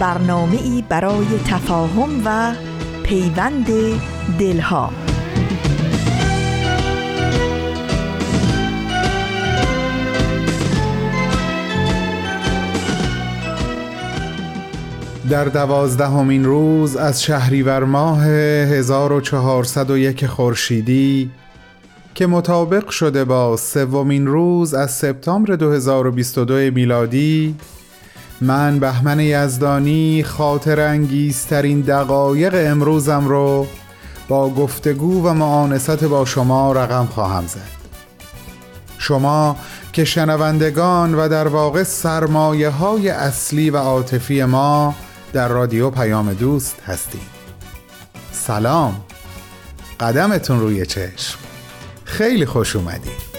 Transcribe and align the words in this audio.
برنامه 0.00 0.62
ای 0.62 0.84
برای 0.88 1.26
تفاهم 1.46 2.22
و 2.24 2.54
پیوند 3.02 3.66
دلها. 4.38 4.90
در 15.30 15.44
دوازدهمین 15.44 16.44
روز 16.44 16.96
از 16.96 17.22
شهریور 17.22 17.84
ماه 17.84 18.24
1401 18.24 20.26
خورشیدی 20.26 21.30
که 22.14 22.26
مطابق 22.26 22.88
شده 22.88 23.24
با 23.24 23.56
سومین 23.56 24.26
روز 24.26 24.74
از 24.74 24.90
سپتامبر 24.90 25.56
2022 25.56 26.54
میلادی 26.54 27.54
من 28.40 28.78
بهمن 28.78 29.20
یزدانی 29.20 30.22
خاطر 30.22 30.80
انگیزترین 30.80 31.80
دقایق 31.80 32.54
امروزم 32.54 33.28
رو 33.28 33.66
با 34.28 34.50
گفتگو 34.50 35.28
و 35.28 35.34
معانست 35.34 36.04
با 36.04 36.24
شما 36.24 36.72
رقم 36.72 37.06
خواهم 37.06 37.46
زد. 37.46 37.80
شما 38.98 39.56
که 39.92 40.04
شنوندگان 40.04 41.14
و 41.14 41.28
در 41.28 41.48
واقع 41.48 41.82
سرمایه 41.82 42.68
های 42.68 43.08
اصلی 43.08 43.70
و 43.70 43.76
عاطفی 43.76 44.44
ما 44.44 44.94
در 45.32 45.48
رادیو 45.48 45.90
پیام 45.90 46.32
دوست 46.32 46.76
هستید 46.86 47.40
سلام. 48.32 49.00
قدمتون 50.00 50.60
روی 50.60 50.86
چشم. 50.86 51.38
خیلی 52.04 52.46
خوش 52.46 52.76
اومدید. 52.76 53.29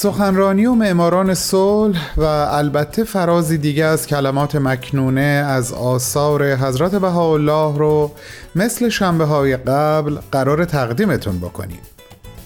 سخنرانی 0.00 0.66
و 0.66 0.74
معماران 0.74 1.34
صلح 1.34 2.14
و 2.16 2.22
البته 2.24 3.04
فرازی 3.04 3.58
دیگه 3.58 3.84
از 3.84 4.06
کلمات 4.06 4.56
مکنونه 4.56 5.44
از 5.48 5.72
آثار 5.72 6.56
حضرت 6.56 6.94
بهاءالله 6.94 7.78
رو 7.78 8.10
مثل 8.56 8.88
شنبه 8.88 9.24
های 9.24 9.56
قبل 9.56 10.18
قرار 10.32 10.64
تقدیمتون 10.64 11.38
بکنیم. 11.38 11.80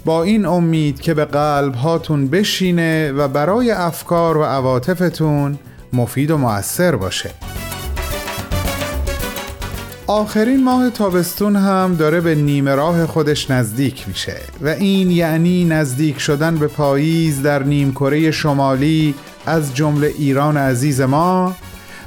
با 0.04 0.22
این 0.22 0.46
امید 0.46 1.00
که 1.00 1.14
به 1.14 1.24
قلب 1.24 1.74
هاتون 1.74 2.28
بشینه 2.28 3.12
و 3.12 3.28
برای 3.28 3.70
افکار 3.70 4.36
و 4.36 4.44
عواطفتون 4.44 5.58
مفید 5.92 6.30
و 6.30 6.38
مؤثر 6.38 6.96
باشه. 6.96 7.30
آخرین 10.06 10.64
ماه 10.64 10.90
تابستون 10.90 11.56
هم 11.56 11.96
داره 11.98 12.20
به 12.20 12.34
نیمه 12.34 12.74
راه 12.74 13.06
خودش 13.06 13.50
نزدیک 13.50 14.08
میشه 14.08 14.36
و 14.60 14.68
این 14.68 15.10
یعنی 15.10 15.64
نزدیک 15.64 16.18
شدن 16.18 16.56
به 16.56 16.66
پاییز 16.66 17.42
در 17.42 17.62
نیمکره 17.62 18.30
شمالی 18.30 19.14
از 19.46 19.74
جمله 19.74 20.06
ایران 20.18 20.56
عزیز 20.56 21.00
ما 21.00 21.54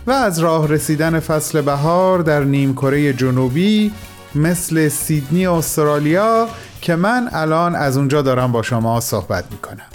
و 0.07 0.11
از 0.11 0.39
راه 0.39 0.67
رسیدن 0.67 1.19
فصل 1.19 1.61
بهار 1.61 2.19
در 2.19 2.43
نیمکره 2.43 3.13
جنوبی 3.13 3.91
مثل 4.35 4.89
سیدنی 4.89 5.47
استرالیا 5.47 6.47
که 6.81 6.95
من 6.95 7.29
الان 7.31 7.75
از 7.75 7.97
اونجا 7.97 8.21
دارم 8.21 8.51
با 8.51 8.61
شما 8.61 8.99
صحبت 8.99 9.45
می‌کنم. 9.51 9.87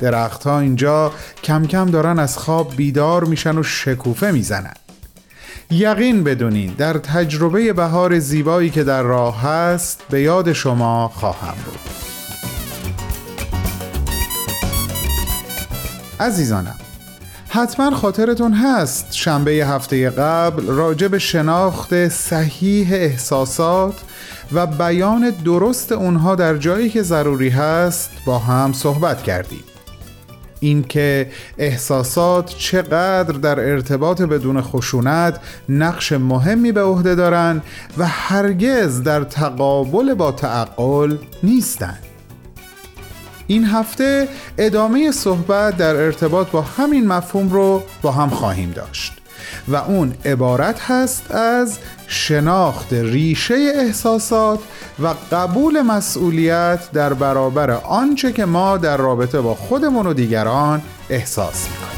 درختها 0.00 0.60
اینجا 0.60 1.12
کم 1.44 1.66
کم 1.66 1.90
دارن 1.90 2.18
از 2.18 2.38
خواب 2.38 2.76
بیدار 2.76 3.24
میشن 3.24 3.58
و 3.58 3.62
شکوفه 3.62 4.30
می‌زنن. 4.30 4.74
یقین 5.70 6.24
بدونین 6.24 6.74
در 6.78 6.92
تجربه 6.92 7.72
بهار 7.72 8.18
زیبایی 8.18 8.70
که 8.70 8.84
در 8.84 9.02
راه 9.02 9.42
هست 9.42 10.02
به 10.10 10.22
یاد 10.22 10.52
شما 10.52 11.08
خواهم 11.08 11.54
بود. 11.64 11.78
عزیزانم 16.20 16.78
حتما 17.48 17.90
خاطرتون 17.90 18.52
هست 18.52 19.12
شنبه 19.12 19.50
هفته 19.50 20.10
قبل 20.10 20.66
راجع 20.66 21.08
به 21.08 21.18
شناخت 21.18 22.08
صحیح 22.08 22.88
احساسات 22.92 23.94
و 24.52 24.66
بیان 24.66 25.30
درست 25.30 25.92
اونها 25.92 26.34
در 26.34 26.56
جایی 26.56 26.90
که 26.90 27.02
ضروری 27.02 27.48
هست 27.48 28.10
با 28.26 28.38
هم 28.38 28.72
صحبت 28.72 29.22
کردیم. 29.22 29.64
اینکه 30.60 31.30
احساسات 31.58 32.54
چقدر 32.58 33.22
در 33.22 33.60
ارتباط 33.60 34.22
بدون 34.22 34.60
خشونت 34.62 35.40
نقش 35.68 36.12
مهمی 36.12 36.72
به 36.72 36.82
عهده 36.82 37.14
دارند 37.14 37.62
و 37.98 38.06
هرگز 38.06 39.02
در 39.02 39.24
تقابل 39.24 40.14
با 40.14 40.32
تعقل 40.32 41.16
نیستند. 41.42 42.02
این 43.46 43.64
هفته 43.64 44.28
ادامه 44.58 45.12
صحبت 45.12 45.76
در 45.76 45.96
ارتباط 45.96 46.50
با 46.50 46.62
همین 46.62 47.06
مفهوم 47.06 47.48
رو 47.48 47.82
با 48.02 48.12
هم 48.12 48.30
خواهیم 48.30 48.70
داشت. 48.70 49.12
و 49.68 49.76
اون 49.76 50.14
عبارت 50.24 50.80
هست 50.80 51.30
از 51.30 51.78
شناخت 52.06 52.92
ریشه 52.92 53.54
احساسات 53.54 54.60
و 55.02 55.14
قبول 55.32 55.82
مسئولیت 55.82 56.92
در 56.92 57.14
برابر 57.14 57.70
آنچه 57.70 58.32
که 58.32 58.44
ما 58.44 58.76
در 58.76 58.96
رابطه 58.96 59.40
با 59.40 59.54
خودمون 59.54 60.06
و 60.06 60.12
دیگران 60.12 60.82
احساس 61.10 61.68
می‌کنیم. 61.68 61.96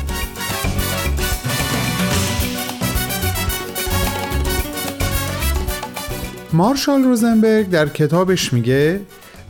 مارشال 6.53 7.03
روزنبرگ 7.03 7.70
در 7.70 7.88
کتابش 7.88 8.53
میگه 8.53 9.00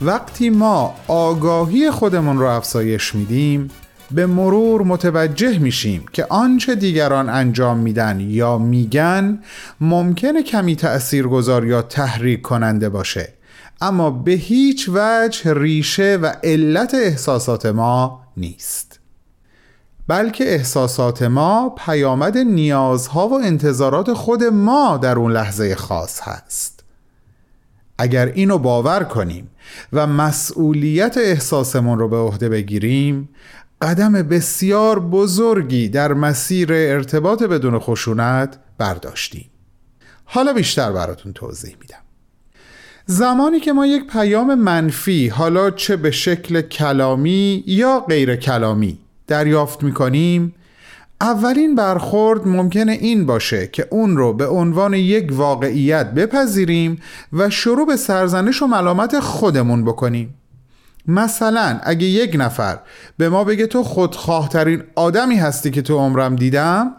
وقتی 0.01 0.49
ما 0.49 0.95
آگاهی 1.07 1.91
خودمون 1.91 2.37
رو 2.37 2.45
افزایش 2.45 3.15
میدیم 3.15 3.69
به 4.11 4.25
مرور 4.25 4.81
متوجه 4.83 5.59
میشیم 5.59 6.05
که 6.13 6.25
آنچه 6.29 6.75
دیگران 6.75 7.29
انجام 7.29 7.77
میدن 7.77 8.19
یا 8.19 8.57
میگن 8.57 9.39
ممکنه 9.81 10.43
کمی 10.43 10.75
تأثیرگذار 10.75 11.65
یا 11.65 11.81
تحریک 11.81 12.41
کننده 12.41 12.89
باشه. 12.89 13.33
اما 13.81 14.11
به 14.11 14.31
هیچ 14.31 14.89
وجه 14.93 15.53
ریشه 15.53 16.19
و 16.21 16.33
علت 16.43 16.93
احساسات 16.93 17.65
ما 17.65 18.21
نیست. 18.37 18.99
بلکه 20.07 20.53
احساسات 20.53 21.23
ما 21.23 21.75
پیامد 21.85 22.37
نیازها 22.37 23.27
و 23.27 23.41
انتظارات 23.41 24.13
خود 24.13 24.43
ما 24.43 24.97
در 24.97 25.15
اون 25.15 25.31
لحظه 25.31 25.75
خاص 25.75 26.21
هست. 26.21 26.83
اگر 27.97 28.25
اینو 28.25 28.57
باور 28.57 29.03
کنیم 29.03 29.49
و 29.93 30.07
مسئولیت 30.07 31.17
احساسمون 31.17 31.99
رو 31.99 32.07
به 32.07 32.17
عهده 32.17 32.49
بگیریم 32.49 33.29
قدم 33.81 34.11
بسیار 34.11 34.99
بزرگی 34.99 35.89
در 35.89 36.13
مسیر 36.13 36.73
ارتباط 36.73 37.43
بدون 37.43 37.79
خشونت 37.79 38.59
برداشتیم. 38.77 39.49
حالا 40.25 40.53
بیشتر 40.53 40.91
براتون 40.91 41.33
توضیح 41.33 41.75
میدم. 41.81 41.97
زمانی 43.05 43.59
که 43.59 43.73
ما 43.73 43.85
یک 43.85 44.07
پیام 44.07 44.55
منفی 44.55 45.27
حالا 45.27 45.71
چه 45.71 45.95
به 45.95 46.11
شکل 46.11 46.61
کلامی 46.61 47.63
یا 47.67 47.99
غیر 47.99 48.35
کلامی 48.35 48.99
دریافت 49.27 49.83
می‌کنیم 49.83 50.55
اولین 51.21 51.75
برخورد 51.75 52.47
ممکنه 52.47 52.91
این 52.91 53.25
باشه 53.25 53.67
که 53.67 53.87
اون 53.89 54.17
رو 54.17 54.33
به 54.33 54.47
عنوان 54.47 54.93
یک 54.93 55.27
واقعیت 55.31 56.11
بپذیریم 56.13 57.01
و 57.33 57.49
شروع 57.49 57.87
به 57.87 57.95
سرزنش 57.95 58.61
و 58.61 58.67
ملامت 58.67 59.19
خودمون 59.19 59.85
بکنیم. 59.85 60.38
مثلا 61.09 61.79
اگه 61.83 62.05
یک 62.05 62.35
نفر 62.39 62.79
به 63.17 63.29
ما 63.29 63.43
بگه 63.43 63.67
تو 63.67 63.83
خودخواهترین 63.83 64.83
آدمی 64.95 65.35
هستی 65.35 65.71
که 65.71 65.81
تو 65.81 65.97
عمرم 65.97 66.35
دیدم 66.35 66.95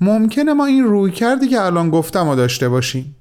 ممکنه 0.00 0.52
ما 0.52 0.66
این 0.66 0.84
روی 0.84 1.12
کردی 1.12 1.48
که 1.48 1.60
الان 1.60 1.90
گفتم 1.90 2.28
و 2.28 2.34
داشته 2.34 2.68
باشیم. 2.68 3.16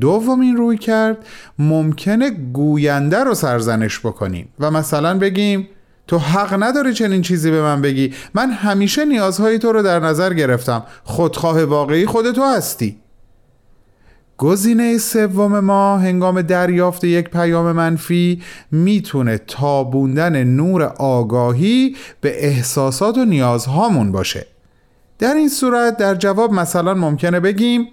دومین 0.00 0.56
روی 0.56 0.78
کرد 0.78 1.26
ممکنه 1.58 2.30
گوینده 2.30 3.24
رو 3.24 3.34
سرزنش 3.34 4.00
بکنیم 4.00 4.48
و 4.60 4.70
مثلا 4.70 5.18
بگیم 5.18 5.68
تو 6.06 6.18
حق 6.18 6.62
نداری 6.62 6.94
چنین 6.94 7.22
چیزی 7.22 7.50
به 7.50 7.62
من 7.62 7.82
بگی. 7.82 8.14
من 8.34 8.50
همیشه 8.50 9.04
نیازهای 9.04 9.58
تو 9.58 9.72
رو 9.72 9.82
در 9.82 10.00
نظر 10.00 10.34
گرفتم. 10.34 10.84
خودخواه 11.04 11.64
واقعی 11.64 12.06
خود 12.06 12.32
تو 12.32 12.44
هستی. 12.44 12.96
گزینه 14.38 14.98
سوم 14.98 15.60
ما 15.60 15.98
هنگام 15.98 16.42
دریافت 16.42 17.04
یک 17.04 17.30
پیام 17.30 17.72
منفی 17.72 18.42
می‌تونه 18.70 19.38
تابوندن 19.38 20.44
نور 20.44 20.82
آگاهی 20.98 21.96
به 22.20 22.46
احساسات 22.46 23.18
و 23.18 23.24
نیازهامون 23.24 24.12
باشه. 24.12 24.46
در 25.18 25.34
این 25.34 25.48
صورت 25.48 25.96
در 25.96 26.14
جواب 26.14 26.52
مثلا 26.52 26.94
ممکنه 26.94 27.40
بگیم 27.40 27.88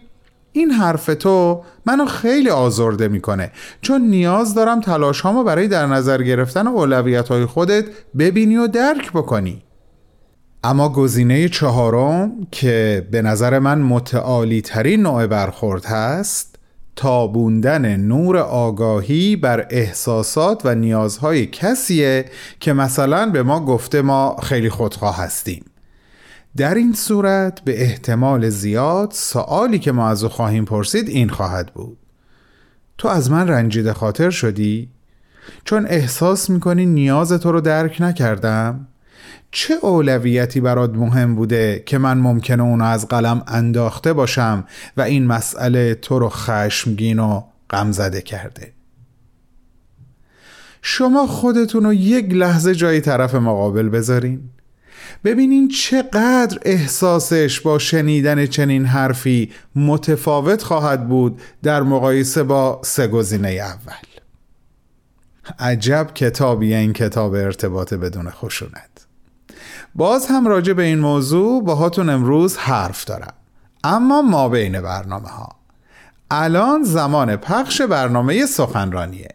این 0.51 0.71
حرف 0.71 1.05
تو 1.05 1.63
منو 1.85 2.05
خیلی 2.05 2.49
آزرده 2.49 3.07
می‌کنه 3.07 3.51
چون 3.81 4.01
نیاز 4.01 4.53
دارم 4.53 4.81
تلاش 4.81 5.21
هامو 5.21 5.43
برای 5.43 5.67
در 5.67 5.85
نظر 5.85 6.23
گرفتن 6.23 6.67
اولویت 6.67 7.29
های 7.29 7.45
خودت 7.45 7.85
ببینی 8.17 8.57
و 8.57 8.67
درک 8.67 9.11
بکنی. 9.11 9.63
اما 10.65 10.89
گزینه 10.89 11.49
چهارم 11.49 12.47
که 12.51 13.07
به 13.11 13.21
نظر 13.21 13.59
من 13.59 13.79
متعالی 13.79 14.61
ترین 14.61 15.01
نوع 15.01 15.27
برخورد 15.27 15.85
هست 15.85 16.55
تابوندن 16.95 17.95
نور 17.95 18.37
آگاهی 18.37 19.35
بر 19.35 19.67
احساسات 19.69 20.61
و 20.65 20.75
نیازهای 20.75 21.45
کسیه 21.45 22.25
که 22.59 22.73
مثلا 22.73 23.29
به 23.29 23.43
ما 23.43 23.65
گفته 23.65 24.01
ما 24.01 24.35
خیلی 24.43 24.69
خودخواه 24.69 25.17
هستیم 25.17 25.65
در 26.57 26.75
این 26.75 26.93
صورت 26.93 27.61
به 27.61 27.81
احتمال 27.81 28.49
زیاد 28.49 29.11
سوالی 29.11 29.79
که 29.79 29.91
ما 29.91 30.09
از 30.09 30.23
او 30.23 30.29
خواهیم 30.29 30.65
پرسید 30.65 31.09
این 31.09 31.29
خواهد 31.29 31.73
بود 31.73 31.97
تو 32.97 33.07
از 33.07 33.31
من 33.31 33.47
رنجیده 33.47 33.93
خاطر 33.93 34.29
شدی؟ 34.29 34.89
چون 35.65 35.85
احساس 35.87 36.49
می‌کنی 36.49 36.85
نیاز 36.85 37.31
تو 37.33 37.51
رو 37.51 37.61
درک 37.61 37.97
نکردم؟ 37.99 38.87
چه 39.55 39.73
اولویتی 39.81 40.61
برات 40.61 40.95
مهم 40.95 41.35
بوده 41.35 41.83
که 41.85 41.97
من 41.97 42.17
ممکنه 42.17 42.63
اونو 42.63 42.83
از 42.83 43.07
قلم 43.07 43.43
انداخته 43.47 44.13
باشم 44.13 44.63
و 44.97 45.01
این 45.01 45.27
مسئله 45.27 45.95
تو 45.95 46.19
رو 46.19 46.29
خشمگین 46.29 47.19
و 47.19 47.41
غمزده 47.69 48.21
کرده؟ 48.21 48.73
شما 50.81 51.27
خودتون 51.27 51.83
رو 51.83 51.93
یک 51.93 52.33
لحظه 52.33 52.75
جای 52.75 53.01
طرف 53.01 53.35
مقابل 53.35 53.89
بذارین. 53.89 54.41
ببینین 55.23 55.67
چقدر 55.67 56.59
احساسش 56.61 57.59
با 57.59 57.79
شنیدن 57.79 58.45
چنین 58.45 58.85
حرفی 58.85 59.51
متفاوت 59.75 60.63
خواهد 60.63 61.07
بود 61.07 61.41
در 61.63 61.83
مقایسه 61.83 62.43
با 62.43 62.81
سه 62.83 63.07
گزینه 63.07 63.49
اول. 63.49 63.93
عجب 65.59 66.11
کتابی 66.15 66.73
این 66.73 66.93
کتاب 66.93 67.33
ارتباط 67.33 67.93
بدون 67.93 68.29
خشونت. 68.29 68.92
باز 69.95 70.27
هم 70.27 70.47
راجع 70.47 70.73
به 70.73 70.83
این 70.83 70.99
موضوع 70.99 71.63
باهاتون 71.63 72.09
امروز 72.09 72.57
حرف 72.57 73.05
دارم. 73.05 73.33
اما 73.83 74.21
ما 74.21 74.49
بین 74.49 74.81
برنامه 74.81 75.29
ها 75.29 75.49
الان 76.31 76.83
زمان 76.83 77.35
پخش 77.35 77.81
برنامه 77.81 78.45
سخنرانیه. 78.45 79.29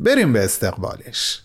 بریم 0.00 0.32
به 0.32 0.44
استقبالش. 0.44 1.42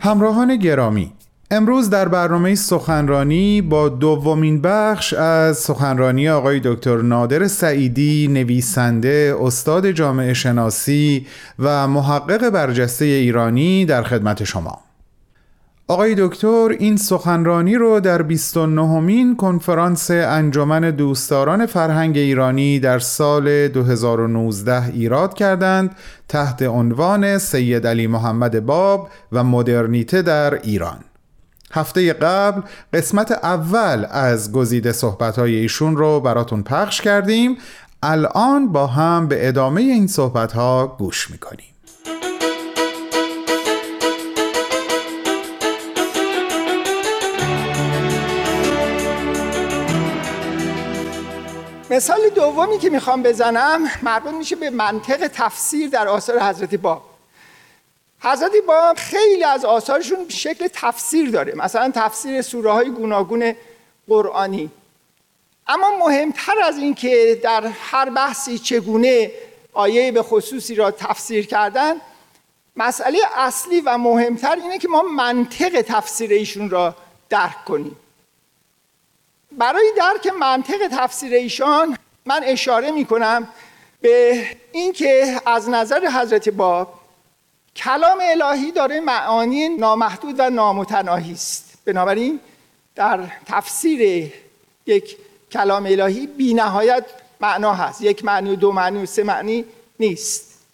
همراهان 0.00 0.56
گرامی 0.56 1.12
امروز 1.50 1.90
در 1.90 2.08
برنامه 2.08 2.54
سخنرانی 2.54 3.62
با 3.62 3.88
دومین 3.88 4.60
بخش 4.60 5.12
از 5.12 5.58
سخنرانی 5.58 6.28
آقای 6.28 6.60
دکتر 6.64 6.96
نادر 6.96 7.46
سعیدی 7.46 8.28
نویسنده 8.28 9.36
استاد 9.40 9.90
جامعه 9.90 10.34
شناسی 10.34 11.26
و 11.58 11.88
محقق 11.88 12.50
برجسته 12.50 13.04
ایرانی 13.04 13.84
در 13.84 14.02
خدمت 14.02 14.44
شما. 14.44 14.78
آقای 15.88 16.14
دکتر 16.18 16.68
این 16.78 16.96
سخنرانی 16.96 17.74
رو 17.74 18.00
در 18.00 18.22
29 18.22 19.00
مین 19.00 19.36
کنفرانس 19.36 20.10
انجمن 20.10 20.90
دوستداران 20.90 21.66
فرهنگ 21.66 22.16
ایرانی 22.16 22.80
در 22.80 22.98
سال 22.98 23.68
2019 23.68 24.86
ایراد 24.86 25.34
کردند 25.34 25.96
تحت 26.28 26.62
عنوان 26.62 27.38
سید 27.38 27.86
علی 27.86 28.06
محمد 28.06 28.66
باب 28.66 29.08
و 29.32 29.44
مدرنیته 29.44 30.22
در 30.22 30.54
ایران. 30.54 30.98
هفته 31.76 32.12
قبل 32.12 32.62
قسمت 32.92 33.32
اول 33.32 34.06
از 34.10 34.52
گزیده 34.52 34.92
صحبتهای 34.92 35.54
ایشون 35.54 35.96
رو 35.96 36.20
براتون 36.20 36.62
پخش 36.62 37.00
کردیم. 37.00 37.58
الان 38.02 38.72
با 38.72 38.86
هم 38.86 39.28
به 39.28 39.48
ادامه 39.48 39.82
این 39.82 40.06
صحبتها 40.06 40.96
گوش 40.98 41.30
می‌کنیم. 41.30 41.66
مثال 51.90 52.18
دومی 52.34 52.78
که 52.78 52.90
می‌خوام 52.90 53.22
بزنم 53.22 53.80
مربوط 54.02 54.34
میشه 54.34 54.56
به 54.56 54.70
منطق 54.70 55.30
تفسیر 55.34 55.90
در 55.90 56.08
آثار 56.08 56.40
حضرت 56.40 56.74
باب 56.74 57.15
حضرت 58.20 58.52
باب 58.66 58.96
خیلی 58.96 59.44
از 59.44 59.64
آثارشون 59.64 60.28
شکل 60.28 60.68
تفسیر 60.72 61.30
داره. 61.30 61.54
مثلا 61.54 61.92
تفسیر 61.94 62.42
سوره 62.42 62.72
های 62.72 62.90
گوناگون 62.90 63.54
قرآنی. 64.08 64.70
اما 65.66 65.98
مهمتر 65.98 66.58
از 66.64 66.78
این 66.78 66.94
که 66.94 67.40
در 67.42 67.66
هر 67.66 68.10
بحثی 68.10 68.58
چگونه 68.58 69.30
آیه 69.72 70.12
به 70.12 70.22
خصوصی 70.22 70.74
را 70.74 70.90
تفسیر 70.90 71.46
کردن 71.46 71.94
مسئله 72.76 73.18
اصلی 73.36 73.80
و 73.80 73.98
مهمتر 73.98 74.56
اینه 74.56 74.78
که 74.78 74.88
ما 74.88 75.02
منطق 75.02 75.80
تفسیر 75.80 76.32
ایشون 76.32 76.70
را 76.70 76.94
درک 77.28 77.64
کنیم. 77.64 77.96
برای 79.52 79.92
درک 79.96 80.32
منطق 80.40 80.88
تفسیر 80.92 81.34
ایشان 81.34 81.98
من 82.24 82.44
اشاره 82.44 82.90
می 82.90 83.04
کنم 83.04 83.48
به 84.00 84.46
اینکه 84.72 85.40
از 85.46 85.68
نظر 85.68 86.06
حضرت 86.06 86.48
باب 86.48 86.95
کلام 87.76 88.18
الهی 88.22 88.72
داره 88.72 89.00
معانی 89.00 89.68
نامحدود 89.68 90.34
و 90.38 90.50
نامتناهی 90.50 91.32
است. 91.32 91.78
بنابراین 91.84 92.40
در 92.94 93.20
تفسیر 93.46 94.32
یک 94.86 95.16
کلام 95.52 95.86
الهی 95.86 96.26
بی 96.26 96.54
نهایت 96.54 97.04
معنا 97.40 97.74
هست. 97.74 98.02
یک 98.02 98.24
معنی 98.24 98.50
و 98.50 98.56
دو 98.56 98.72
معنی 98.72 99.02
و 99.02 99.06
سه 99.06 99.22
معنی 99.22 99.64
نیست. 100.00 100.66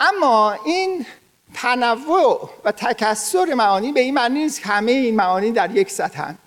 اما 0.00 0.56
این 0.64 1.06
تنوع 1.54 2.50
و 2.64 2.72
تکسر 2.72 3.54
معانی 3.54 3.92
به 3.92 4.00
این 4.00 4.14
معنی 4.14 4.42
نیست 4.42 4.62
که 4.62 4.68
همه 4.68 4.92
این 4.92 5.16
معانی 5.16 5.50
در 5.50 5.76
یک 5.76 5.90
سطحن. 5.90 6.38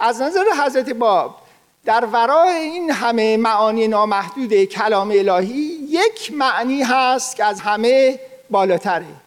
از 0.00 0.20
نظر 0.20 0.44
حضرت 0.64 0.90
باب 0.90 1.36
در 1.84 2.04
ورای 2.04 2.54
این 2.54 2.90
همه 2.90 3.36
معانی 3.36 3.88
نامحدود 3.88 4.64
کلام 4.64 5.10
الهی 5.10 5.78
یک 5.88 6.32
معنی 6.32 6.82
هست 6.82 7.36
که 7.36 7.44
از 7.44 7.60
همه 7.60 8.20
بالاتره. 8.50 9.23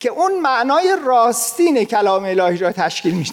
که 0.00 0.10
اون 0.10 0.40
معنای 0.40 0.96
راستین 1.04 1.84
کلام 1.84 2.24
الهی 2.24 2.58
را 2.58 2.72
تشکیل 2.72 3.14
میده 3.14 3.30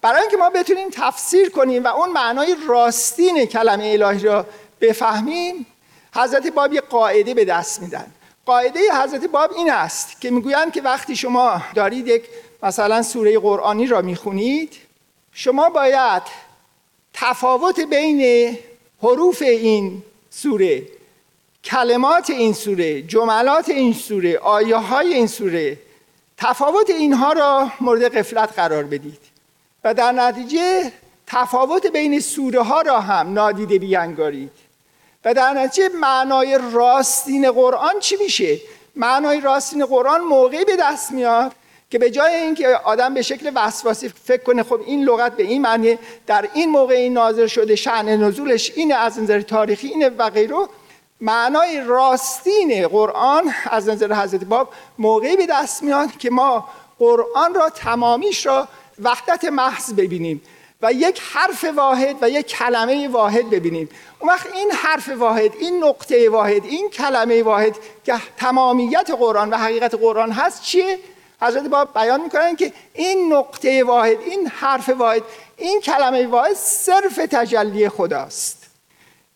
برای 0.00 0.20
اینکه 0.20 0.36
ما 0.36 0.50
بتونیم 0.50 0.88
تفسیر 0.92 1.50
کنیم 1.50 1.84
و 1.84 1.88
اون 1.88 2.12
معنای 2.12 2.56
راستین 2.68 3.44
کلمه 3.44 3.84
الهی 3.86 4.24
را 4.24 4.46
بفهمیم 4.80 5.66
حضرت 6.14 6.46
باب 6.46 6.72
یه 6.72 6.80
قاعده 6.80 7.34
به 7.34 7.44
دست 7.44 7.82
میدن. 7.82 8.06
قاعده 8.46 8.80
حضرت 9.02 9.24
باب 9.24 9.52
این 9.52 9.70
است 9.70 10.20
که 10.20 10.30
می‌گویند 10.30 10.72
که 10.72 10.82
وقتی 10.82 11.16
شما 11.16 11.62
دارید 11.74 12.08
یک 12.08 12.24
مثلا 12.62 13.02
سوره 13.02 13.38
قرآنی 13.38 13.86
را 13.86 14.02
می‌خونید 14.02 14.76
شما 15.32 15.70
باید 15.70 16.22
تفاوت 17.14 17.80
بین 17.80 18.58
حروف 19.02 19.42
این 19.42 20.02
سوره 20.30 20.82
کلمات 21.64 22.30
این 22.30 22.52
سوره 22.52 23.02
جملات 23.02 23.68
این 23.68 23.92
سوره 23.92 24.38
آیه 24.38 24.76
های 24.76 25.14
این 25.14 25.26
سوره 25.26 25.78
تفاوت 26.42 26.90
اینها 26.90 27.32
را 27.32 27.68
مورد 27.80 28.16
قفلت 28.16 28.52
قرار 28.52 28.84
بدید 28.84 29.18
و 29.84 29.94
در 29.94 30.12
نتیجه 30.12 30.92
تفاوت 31.26 31.86
بین 31.86 32.20
سوره 32.20 32.62
ها 32.62 32.80
را 32.80 33.00
هم 33.00 33.32
نادیده 33.32 33.78
بیانگارید 33.78 34.50
و 35.24 35.34
در 35.34 35.52
نتیجه 35.52 35.88
معنای 35.88 36.58
راستین 36.72 37.50
قرآن 37.50 38.00
چی 38.00 38.16
میشه؟ 38.16 38.58
معنای 38.96 39.40
راستین 39.40 39.86
قرآن 39.86 40.20
موقعی 40.20 40.64
به 40.64 40.76
دست 40.76 41.12
میاد 41.12 41.52
که 41.90 41.98
به 41.98 42.10
جای 42.10 42.34
اینکه 42.34 42.68
آدم 42.68 43.14
به 43.14 43.22
شکل 43.22 43.52
وسواسی 43.54 44.08
فکر 44.08 44.42
کنه 44.42 44.62
خب 44.62 44.80
این 44.86 45.04
لغت 45.04 45.36
به 45.36 45.42
این 45.42 45.62
معنی 45.62 45.98
در 46.26 46.48
این 46.54 46.70
موقع 46.70 46.94
این 46.94 47.12
نازل 47.12 47.46
شده 47.46 47.76
شعن 47.76 48.08
نزولش 48.08 48.72
اینه 48.76 48.94
از 48.94 49.18
نظر 49.18 49.40
تاریخی 49.40 49.88
اینه 49.88 50.08
و 50.08 50.30
غیره 50.30 50.56
معنای 51.22 51.80
راستین 51.80 52.88
قرآن 52.88 53.54
از 53.70 53.88
نظر 53.88 54.14
حضرت 54.14 54.44
باب 54.44 54.68
موقعی 54.98 55.36
به 55.36 55.46
دست 55.46 55.82
میاد 55.82 56.16
که 56.18 56.30
ما 56.30 56.68
قرآن 56.98 57.54
را 57.54 57.70
تمامیش 57.70 58.46
را 58.46 58.68
وحدت 59.02 59.44
محض 59.44 59.92
ببینیم 59.92 60.42
و 60.82 60.92
یک 60.92 61.22
حرف 61.32 61.64
واحد 61.64 62.16
و 62.22 62.30
یک 62.30 62.46
کلمه 62.46 63.08
واحد 63.08 63.50
ببینیم. 63.50 63.88
اون 64.18 64.30
وقت 64.30 64.46
این 64.54 64.70
حرف 64.70 65.08
واحد 65.08 65.52
این 65.60 65.84
نقطه 65.84 66.30
واحد 66.30 66.64
این 66.64 66.90
کلمه 66.90 67.42
واحد 67.42 67.76
که 68.04 68.14
تمامیت 68.36 69.10
قرآن 69.18 69.50
و 69.50 69.56
حقیقت 69.56 69.94
قرآن 69.94 70.32
هست 70.32 70.62
چیه؟ 70.62 70.98
حضرت 71.42 71.66
باب 71.66 71.94
بیان 71.94 72.20
می‌کنن 72.20 72.56
که 72.56 72.72
این 72.94 73.32
نقطه 73.32 73.84
واحد 73.84 74.20
این 74.20 74.46
حرف 74.46 74.88
واحد 74.88 75.22
این 75.56 75.80
کلمه 75.80 76.26
واحد 76.26 76.54
صرف 76.54 77.16
تجلی 77.16 77.88
خداست. 77.88 78.61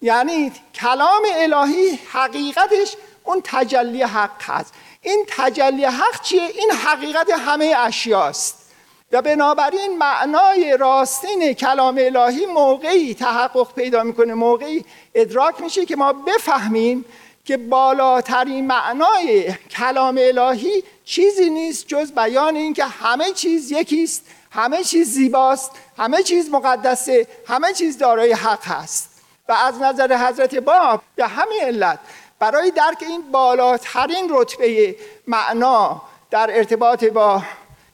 یعنی 0.01 0.53
کلام 0.75 1.23
الهی 1.35 1.99
حقیقتش 2.13 2.97
اون 3.25 3.41
تجلی 3.45 4.03
حق 4.03 4.43
هست. 4.43 4.75
این 5.03 5.25
تجلی 5.29 5.85
حق 5.85 6.23
چیه؟ 6.23 6.43
این 6.43 6.71
حقیقت 6.71 7.31
همه 7.31 7.75
اشیاست. 7.79 8.67
و 9.13 9.23
بنابراین 9.23 9.99
معنای 9.99 10.77
راستین 10.77 11.53
کلام 11.53 11.99
الهی 12.01 12.47
موقعی 12.47 13.15
تحقق 13.15 13.75
پیدا 13.75 14.03
می‌کنه 14.03 14.35
موقعی 14.35 14.85
ادراک 15.15 15.61
میشه 15.61 15.87
که 15.87 15.97
ما 15.97 16.13
بفهمیم 16.13 17.05
که 17.45 17.57
بالاترین 17.57 18.67
معنای 18.67 19.55
کلام 19.71 20.19
الهی 20.21 20.83
چیزی 21.05 21.51
نیست 21.51 21.87
جز 21.87 22.13
بیان 22.13 22.57
اینکه 22.57 22.85
همه 22.85 23.33
چیز 23.33 23.73
یکیست 23.73 24.23
همه 24.51 24.85
چیز 24.85 25.11
زیباست 25.11 25.71
همه 25.99 26.23
چیز 26.23 26.51
مقدسه 26.51 27.27
همه 27.47 27.73
چیز 27.73 27.99
دارای 27.99 28.33
حق 28.33 28.65
هست. 28.65 29.16
و 29.49 29.53
از 29.53 29.83
نظر 29.83 30.29
حضرت 30.29 30.55
باب 30.55 31.03
به 31.17 31.27
همین 31.27 31.61
علت 31.63 31.99
برای 32.39 32.71
درک 32.71 32.99
این 33.01 33.31
بالاترین 33.33 34.27
رتبه 34.31 34.97
معنا 35.27 36.03
در 36.31 36.51
ارتباط 36.57 37.05
با 37.05 37.43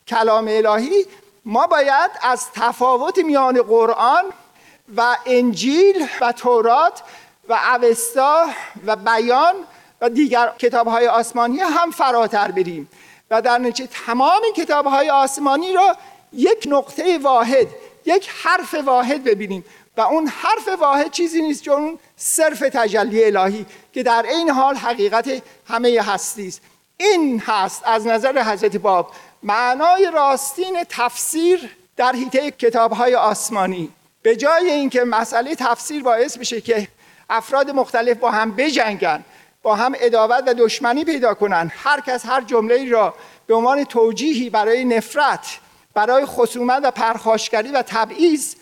کلام 0.06 0.48
الهی 0.48 1.06
ما 1.44 1.66
باید 1.66 2.10
از 2.22 2.46
تفاوت 2.54 3.18
میان 3.18 3.62
قرآن 3.62 4.24
و 4.96 5.16
انجیل 5.26 6.06
و 6.20 6.32
تورات 6.32 7.02
و 7.48 7.58
اوستا 7.82 8.46
و 8.86 8.96
بیان 8.96 9.54
و 10.00 10.08
دیگر 10.08 10.52
کتاب 10.58 10.86
های 10.86 11.08
آسمانی 11.08 11.60
هم 11.60 11.90
فراتر 11.90 12.50
بریم 12.50 12.88
و 13.30 13.42
در 13.42 13.58
نتیجه 13.58 13.90
تمام 14.06 14.42
کتاب 14.56 14.86
های 14.86 15.10
آسمانی 15.10 15.72
را 15.72 15.96
یک 16.32 16.68
نقطه 16.70 17.18
واحد 17.18 17.66
یک 18.04 18.30
حرف 18.42 18.74
واحد 18.74 19.24
ببینیم. 19.24 19.64
و 19.96 20.00
اون 20.00 20.26
حرف 20.26 20.68
واحد 20.80 21.10
چیزی 21.10 21.42
نیست 21.42 21.62
چون 21.62 21.82
اون 21.82 21.98
صرف 22.16 22.60
تجلی 22.60 23.24
الهی 23.24 23.66
که 23.92 24.02
در 24.02 24.24
این 24.28 24.50
حال 24.50 24.76
حقیقت 24.76 25.42
همه 25.68 26.00
هستی 26.02 26.48
است. 26.48 26.60
این 26.96 27.42
هست 27.46 27.82
از 27.84 28.06
نظر 28.06 28.42
حضرت 28.42 28.76
باب 28.76 29.12
معنای 29.42 30.10
راستین 30.14 30.84
تفسیر 30.88 31.76
در 31.96 32.12
حیطه 32.12 32.50
کتاب 32.50 32.92
های 32.92 33.14
آسمانی. 33.14 33.90
به 34.22 34.36
جای 34.36 34.70
اینکه 34.70 35.04
مسئله 35.04 35.54
تفسیر 35.54 36.02
باعث 36.02 36.38
بشه 36.38 36.60
که 36.60 36.88
افراد 37.30 37.70
مختلف 37.70 38.16
با 38.16 38.30
هم 38.30 38.52
بجنگن 38.52 39.24
با 39.62 39.74
هم 39.76 39.94
اداوت 40.00 40.44
و 40.46 40.54
دشمنی 40.54 41.04
پیدا 41.04 41.34
کنن 41.34 41.72
هر 41.76 42.00
کس 42.00 42.26
هر 42.26 42.40
جمله 42.40 42.90
را 42.90 43.14
به 43.46 43.54
عنوان 43.54 43.84
توجیهی 43.84 44.50
برای 44.50 44.84
نفرت 44.84 45.58
برای 45.94 46.26
خصومت 46.26 46.80
و 46.84 46.90
پرخاشگری 46.90 47.72
و 47.72 47.82
تبعیض 47.82 48.54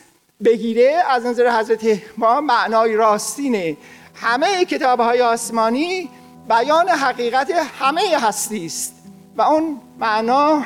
بگیره 0.44 1.02
از 1.08 1.26
نظر 1.26 1.60
حضرت 1.60 2.02
ما 2.16 2.40
معنای 2.40 2.96
راستینه 2.96 3.76
همه 4.14 4.64
کتاب 4.64 5.00
های 5.00 5.22
آسمانی 5.22 6.08
بیان 6.48 6.88
حقیقت 6.88 7.50
همه 7.78 8.02
هستی 8.20 8.66
است 8.66 8.94
و 9.36 9.42
اون 9.42 9.80
معنا 9.98 10.64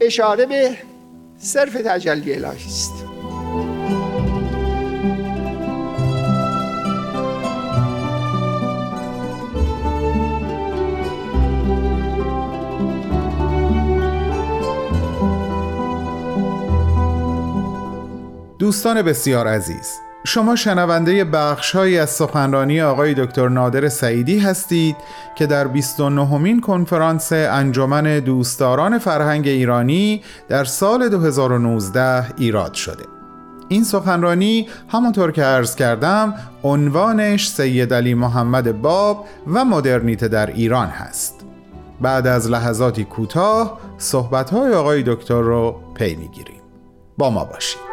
اشاره 0.00 0.46
به 0.46 0.76
صرف 1.38 1.72
تجلی 1.72 2.34
الهی 2.34 2.66
است. 2.66 3.05
دوستان 18.58 19.02
بسیار 19.02 19.46
عزیز 19.46 19.92
شما 20.26 20.56
شنونده 20.56 21.24
بخشهایی 21.24 21.98
از 21.98 22.10
سخنرانی 22.10 22.80
آقای 22.80 23.14
دکتر 23.14 23.48
نادر 23.48 23.88
سعیدی 23.88 24.38
هستید 24.38 24.96
که 25.34 25.46
در 25.46 25.68
29 25.68 26.38
مین 26.38 26.60
کنفرانس 26.60 27.32
انجمن 27.32 28.18
دوستداران 28.18 28.98
فرهنگ 28.98 29.48
ایرانی 29.48 30.22
در 30.48 30.64
سال 30.64 31.08
2019 31.08 32.34
ایراد 32.38 32.74
شده. 32.74 33.04
این 33.68 33.84
سخنرانی 33.84 34.68
همونطور 34.88 35.32
که 35.32 35.42
عرض 35.42 35.74
کردم 35.74 36.34
عنوانش 36.62 37.48
سید 37.48 37.94
علی 37.94 38.14
محمد 38.14 38.82
باب 38.82 39.26
و 39.46 39.64
مدرنیت 39.64 40.24
در 40.24 40.46
ایران 40.46 40.88
هست. 40.88 41.44
بعد 42.00 42.26
از 42.26 42.50
لحظاتی 42.50 43.04
کوتاه 43.04 43.80
صحبت‌های 43.98 44.72
آقای 44.72 45.02
دکتر 45.06 45.40
رو 45.40 45.80
پی 45.94 46.16
می‌گیریم. 46.16 46.60
با 47.18 47.30
ما 47.30 47.44
باشید. 47.44 47.85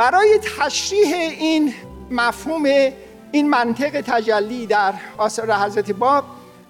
برای 0.00 0.38
تشریح 0.58 1.14
این 1.14 1.74
مفهوم 2.10 2.64
این 3.32 3.48
منطق 3.50 4.00
تجلی 4.00 4.66
در 4.66 4.94
آثار 5.18 5.52
حضرت 5.52 5.90
باب 5.92 6.24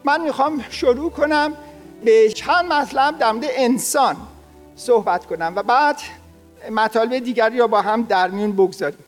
من 0.04 0.20
می‌خوام 0.20 0.64
شروع 0.70 1.10
کنم 1.10 1.56
به 2.04 2.28
چند 2.28 2.72
مطلب 2.72 3.18
در 3.18 3.34
انسان 3.42 4.16
صحبت 4.76 5.26
کنم 5.26 5.52
و 5.56 5.62
بعد 5.62 5.96
مطالب 6.70 7.18
دیگری 7.18 7.58
را 7.58 7.66
با 7.66 7.82
هم 7.82 8.02
در 8.02 8.28
میون 8.28 8.52
بگذاریم. 8.52 9.04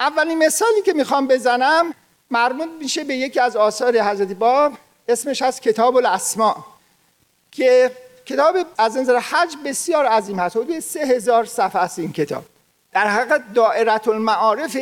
اولین 0.00 0.38
مثالی 0.38 0.82
که 0.84 0.92
می‌خوام 0.92 1.26
بزنم 1.26 1.94
مربوط 2.30 2.68
میشه 2.80 3.04
به 3.04 3.16
یکی 3.16 3.40
از 3.40 3.56
آثار 3.56 4.00
حضرت 4.00 4.32
باب 4.32 4.72
اسمش 5.08 5.42
از 5.42 5.60
کتاب 5.60 5.96
الاسما 5.96 6.64
که 7.52 7.90
کتاب 8.26 8.56
از 8.78 8.96
نظر 8.96 9.18
حج 9.18 9.56
بسیار 9.64 10.06
عظیم 10.06 10.38
هست 10.38 10.56
حدود 10.56 10.80
سه 10.80 11.00
هزار 11.00 11.44
صفحه 11.44 11.82
است 11.82 11.98
این 11.98 12.12
کتاب. 12.12 12.44
در 12.92 13.08
حقیقت 13.08 13.52
دائرت 13.54 14.08
المعارف 14.08 14.76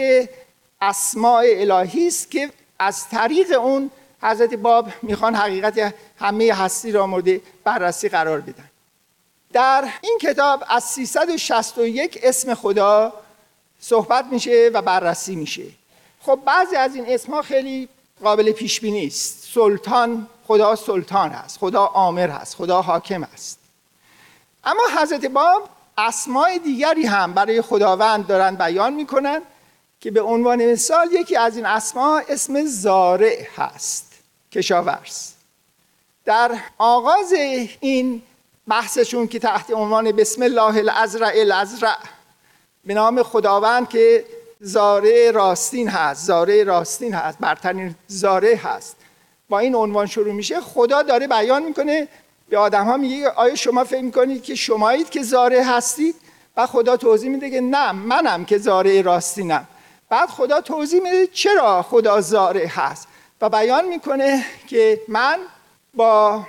اسماع 0.81 1.45
الهی 1.47 2.07
است 2.07 2.31
که 2.31 2.51
از 2.79 3.09
طریق 3.09 3.61
اون 3.61 3.91
حضرت 4.23 4.55
باب 4.55 4.89
می‌خوان 5.03 5.35
حقیقت 5.35 5.95
همه 6.19 6.53
هستی 6.53 6.93
را 6.93 7.07
مورد 7.07 7.41
بررسی 7.65 8.09
قرار 8.09 8.41
بدن. 8.41 8.71
در 9.53 9.89
این 10.01 10.19
کتاب 10.23 10.65
از 10.69 10.85
361 10.85 12.21
اسم 12.23 12.55
خدا 12.55 13.13
صحبت 13.81 14.25
میشه 14.25 14.71
و 14.75 14.83
بررسی 14.83 15.37
میشه. 15.37 15.65
خب 16.23 16.41
بعضی 16.47 16.77
از 16.77 16.95
این 16.95 17.05
اسمها 17.09 17.43
خیلی 17.43 17.89
قابل 18.23 18.53
پیش 18.53 18.81
بینی 18.81 19.07
است. 19.07 19.49
سلطان 19.55 20.27
خدا 20.47 20.77
سلطان 20.77 21.31
هست 21.31 21.59
خدا 21.59 21.87
آمر 21.87 22.31
هست 22.31 22.55
خدا 22.57 22.83
حاکم 22.83 23.23
است 23.23 23.59
اما 24.65 24.83
حضرت 24.99 25.25
باب 25.25 25.69
اسمای 26.01 26.59
دیگری 26.59 27.07
هم 27.07 27.33
برای 27.33 27.63
خداوند 27.63 28.27
دارن 28.27 28.55
بیان 28.55 28.93
می‌کنن 28.93 29.43
که 30.01 30.11
به 30.11 30.21
عنوان 30.23 30.73
مثال 30.73 31.13
یکی 31.13 31.37
از 31.37 31.57
این 31.57 31.67
اسما 31.67 32.23
اسم 32.29 32.65
زارع 32.65 33.47
هست 33.57 34.13
کشاورز. 34.53 35.33
در 36.25 36.59
آغاز 36.79 37.33
این 37.81 38.23
بحثشون 38.69 39.29
که 39.29 39.39
تحت 39.39 39.71
عنوان 39.71 40.13
بسم 40.13 40.43
الله 40.43 40.77
الازرع 40.77 41.33
الازرع 41.35 41.97
به 42.85 42.95
نام 42.95 43.23
خداوند 43.23 43.89
که 43.89 44.25
زارع 44.61 45.31
راستین 45.31 45.89
هست 45.89 46.27
زارع 46.27 46.63
راستین 46.63 47.15
هست 47.15 47.39
برترین 47.39 47.95
زارع 48.07 48.55
هست. 48.55 48.97
با 49.49 49.59
این 49.59 49.75
عنوان 49.75 50.07
شروع 50.07 50.33
میشه 50.33 50.61
خدا 50.61 51.03
داره 51.03 51.27
بیان 51.27 51.63
می‌کنه 51.63 52.09
به 52.51 52.59
آدم 52.59 52.85
ها 52.85 52.97
میگه 52.97 53.31
آیا 53.31 53.55
شما 53.55 53.85
فکر 53.85 54.01
می‌کنید 54.01 54.43
که 54.43 54.55
شمایید 54.55 55.11
که 55.11 55.23
زاره 55.23 55.65
هستید 55.65 56.15
و 56.57 56.67
خدا 56.67 56.97
توضیح 56.97 57.31
میده 57.31 57.51
که 57.51 57.61
نه 57.61 57.93
منم 57.93 58.45
که 58.45 58.59
زاره 58.59 59.03
راستینم 59.03 59.67
بعد 60.09 60.29
خدا 60.29 60.61
توضیح 60.61 61.03
میده 61.03 61.27
چرا 61.27 61.83
خدا 61.83 62.21
زاره 62.21 62.67
هست؟ 62.67 63.09
و 63.41 63.49
بیان 63.49 63.85
می‌کنه 63.85 64.45
که 64.67 65.01
من 65.09 65.39
با 65.95 66.43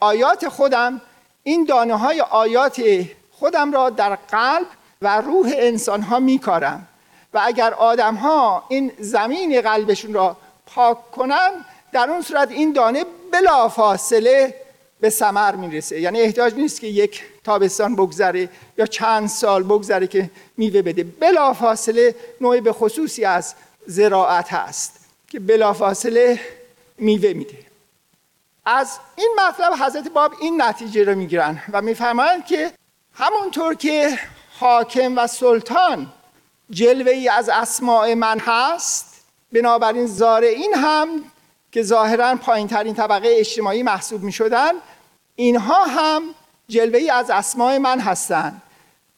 آیات 0.00 0.48
خودم 0.48 1.00
این 1.42 1.64
دانه 1.64 1.98
های 1.98 2.20
آیات 2.20 2.82
خودم 3.30 3.72
را 3.72 3.90
در 3.90 4.14
قلب 4.14 4.66
و 5.02 5.20
روح 5.20 5.52
انسان 5.56 6.02
ها 6.02 6.18
میکارم. 6.18 6.88
و 7.34 7.40
اگر 7.44 7.74
آدم 7.74 8.14
ها 8.14 8.64
این 8.68 8.92
زمین 8.98 9.60
قلبشون 9.60 10.14
را 10.14 10.36
پاک 10.66 11.10
کنن 11.10 11.50
در 11.92 12.10
اون 12.10 12.22
صورت 12.22 12.50
این 12.50 12.72
دانه 12.72 13.04
بلا 13.32 13.68
فاصله 13.68 14.61
به 15.02 15.10
ثمر 15.10 15.54
می‌رسه. 15.54 16.00
یعنی 16.00 16.20
احتیاج 16.20 16.54
نیست 16.54 16.80
که 16.80 16.86
یک 16.86 17.22
تابستان 17.44 17.96
بگذره 17.96 18.48
یا 18.78 18.86
چند 18.86 19.28
سال 19.28 19.62
بگذره 19.62 20.06
که 20.06 20.30
میوه 20.56 20.82
بده. 20.82 21.04
بلافاصله 21.04 22.14
نوع 22.40 22.60
به 22.60 22.72
خصوصی 22.72 23.24
از 23.24 23.54
زراعت 23.86 24.52
هست 24.52 25.00
که 25.28 25.40
بلافاصله 25.40 26.40
میوه 26.98 27.32
میده. 27.32 27.58
از 28.64 28.98
این 29.16 29.36
مطلب 29.48 29.72
حضرت 29.72 30.08
باب 30.08 30.34
این 30.40 30.62
نتیجه 30.62 31.04
رو 31.04 31.14
می‌گیرن 31.14 31.62
و 31.72 31.82
میفرمایند 31.82 32.46
که 32.46 32.72
همونطور 33.14 33.74
که 33.74 34.18
حاکم 34.58 35.18
و 35.18 35.26
سلطان 35.26 36.12
جلوه 36.70 37.12
ای 37.12 37.28
از 37.28 37.48
اسماع 37.48 38.14
من 38.14 38.38
هست 38.38 39.24
بنابراین 39.52 40.06
زارعین 40.06 40.74
هم 40.74 41.08
که 41.72 41.82
ظاهرا 41.82 42.36
پایین 42.36 42.68
ترین 42.68 42.94
طبقه 42.94 43.28
اجتماعی 43.38 43.82
محسوب 43.82 44.22
می 44.22 44.32
شدن 44.32 44.72
اینها 45.36 45.84
هم 45.84 46.22
جلوه 46.68 46.98
ای 46.98 47.10
از 47.10 47.30
اسماع 47.30 47.78
من 47.78 48.00
هستند 48.00 48.62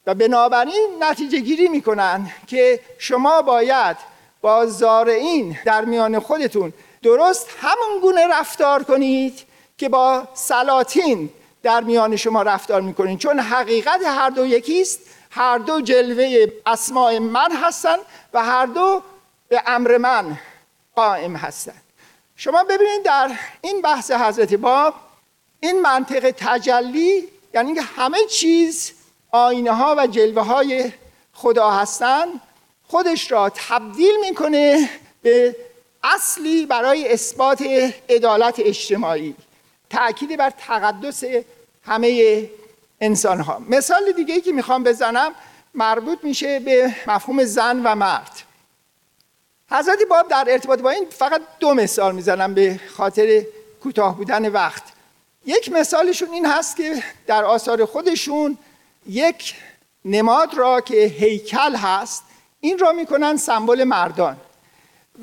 و 0.07 0.15
بنابراین 0.15 0.97
نتیجه 1.01 1.39
گیری 1.39 1.69
می 1.69 1.83
کنن 1.83 2.31
که 2.47 2.81
شما 2.99 3.43
باید 3.43 3.97
با 4.41 4.67
زارعین 4.67 5.59
در 5.65 5.85
میان 5.85 6.19
خودتون 6.19 6.73
درست 7.03 7.49
همون 7.61 8.01
گونه 8.03 8.27
رفتار 8.27 8.83
کنید 8.83 9.43
که 9.79 9.89
با 9.89 10.29
سلاطین 10.35 11.31
در 11.63 11.81
میان 11.81 12.17
شما 12.17 12.43
رفتار 12.43 12.81
می‌کنید. 12.81 13.19
چون 13.19 13.41
حقیقت 13.41 14.01
هر 14.07 14.31
دو 14.31 14.47
یکیست 14.47 15.01
هر 15.31 15.59
دو 15.59 15.81
جلوه 15.81 16.47
اسماع 16.67 17.19
من 17.19 17.57
هستند 17.63 17.99
و 18.35 18.45
هر 18.45 18.67
دو 18.67 19.03
به 19.49 19.63
امر 19.67 19.97
من 19.97 20.39
قائم 20.97 21.37
هستند. 21.37 21.83
شما 22.37 22.65
ببینید 22.65 23.03
در 23.03 23.31
این 23.61 23.83
بحث 23.83 24.11
حضرت 24.11 24.55
باب 24.55 24.95
این 25.65 25.81
منطق 25.81 26.35
تجلی 26.39 27.29
یعنی 27.55 27.75
که 27.75 27.83
همه 27.83 28.19
چیز 28.31 28.93
آینه 29.31 29.73
ها 29.73 29.95
و 29.99 30.07
جلوه 30.07 30.43
های 30.43 30.93
خدا 31.33 31.71
هستند 31.71 32.41
خودش 32.89 33.31
را 33.31 33.53
تبدیل 33.69 34.21
می‌کنه 34.21 34.91
به 35.23 35.57
اصلی 36.03 36.67
برای 36.67 37.13
اثبات 37.13 37.65
عدالت 38.09 38.55
اجتماعی 38.59 39.35
تأکید 39.91 40.37
بر 40.37 40.51
تقدس 40.51 41.25
همه 41.83 42.45
انسان 43.01 43.41
ها 43.41 43.63
مثال 43.69 44.13
دیگه 44.13 44.35
ای 44.35 44.41
که 44.41 44.53
می‌خوام 44.53 44.85
بزنم 44.85 45.35
مربوط 45.75 46.19
میشه 46.23 46.59
به 46.59 46.95
مفهوم 47.07 47.45
زن 47.45 47.81
و 47.85 47.95
مرد. 47.95 48.43
حضرت 49.71 49.99
باب 50.11 50.29
در 50.29 50.45
ارتباط 50.49 50.81
با 50.81 50.91
این 50.91 51.07
فقط 51.11 51.43
دو 51.61 51.75
مثال 51.75 52.15
می‌زنم 52.15 52.55
به 52.55 52.81
خاطر 52.97 53.43
کوتاه 53.83 54.17
بودن 54.17 54.49
وقت. 54.49 54.94
یک 55.47 55.73
مثالشون 55.73 56.31
این 56.31 56.47
هست 56.47 56.77
که 56.77 57.03
در 57.27 57.45
آثار 57.45 57.85
خودشون 57.85 58.59
یک 59.07 59.55
نماد 60.05 60.55
را 60.55 60.81
که 60.81 60.97
هیکل 60.97 61.77
هست 61.77 62.23
این 62.61 62.79
را 62.79 62.93
می‌کنن 62.93 63.37
سمبل 63.37 63.85
مردان. 63.85 64.37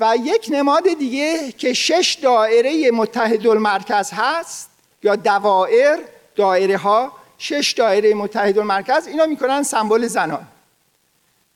و 0.00 0.16
یک 0.16 0.48
نماد 0.50 0.94
دیگه 0.98 1.52
که 1.52 1.72
شش 1.72 2.18
دایره 2.22 2.90
متحد 2.90 3.46
المرکز 3.46 4.10
هست 4.12 4.70
یا 5.02 5.16
دوائر 5.16 5.98
دایره 6.36 6.76
ها 6.76 7.12
شش 7.38 7.74
دایره 7.76 8.14
متحد 8.14 8.58
المرکز 8.58 9.06
اینا 9.06 9.26
می‌کنن 9.26 9.62
سمبل 9.62 10.06
زنان. 10.06 10.46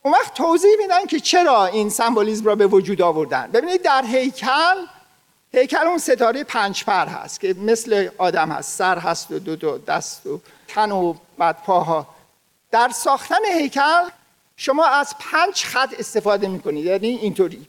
اون 0.03 0.15
وقت 0.15 0.35
توضیح 0.35 0.71
میدن 0.79 1.07
که 1.07 1.21
چرا 1.21 1.67
این 1.67 1.91
سمبولیزم 1.91 2.45
را 2.45 2.55
به 2.55 2.67
وجود 2.67 3.03
آوردن. 3.03 3.51
ببینید 3.53 3.83
در 3.83 4.05
هیکل 4.05 4.77
هیکل 5.53 5.87
اون 5.87 5.99
ستاره 5.99 6.45
پنج 6.45 6.85
پر 6.85 7.07
هست 7.07 7.41
که 7.41 7.55
مثل 7.55 8.09
آدم 8.19 8.51
هست 8.53 8.79
سر 8.79 8.99
هست 8.99 9.31
و 9.31 9.39
دو 9.39 9.57
دو 9.57 9.79
دست 9.79 10.27
و 10.27 10.41
تن 10.69 10.93
و 10.93 11.15
بعد 11.39 11.63
پاها 11.63 12.07
در 12.71 12.89
ساختن 12.89 13.45
هیکل 13.55 14.09
شما 14.57 14.87
از 14.87 15.15
پنج 15.19 15.65
خط 15.65 15.95
استفاده 15.99 16.49
می‌کنید 16.49 16.85
یعنی 16.85 17.09
اینطوری. 17.09 17.67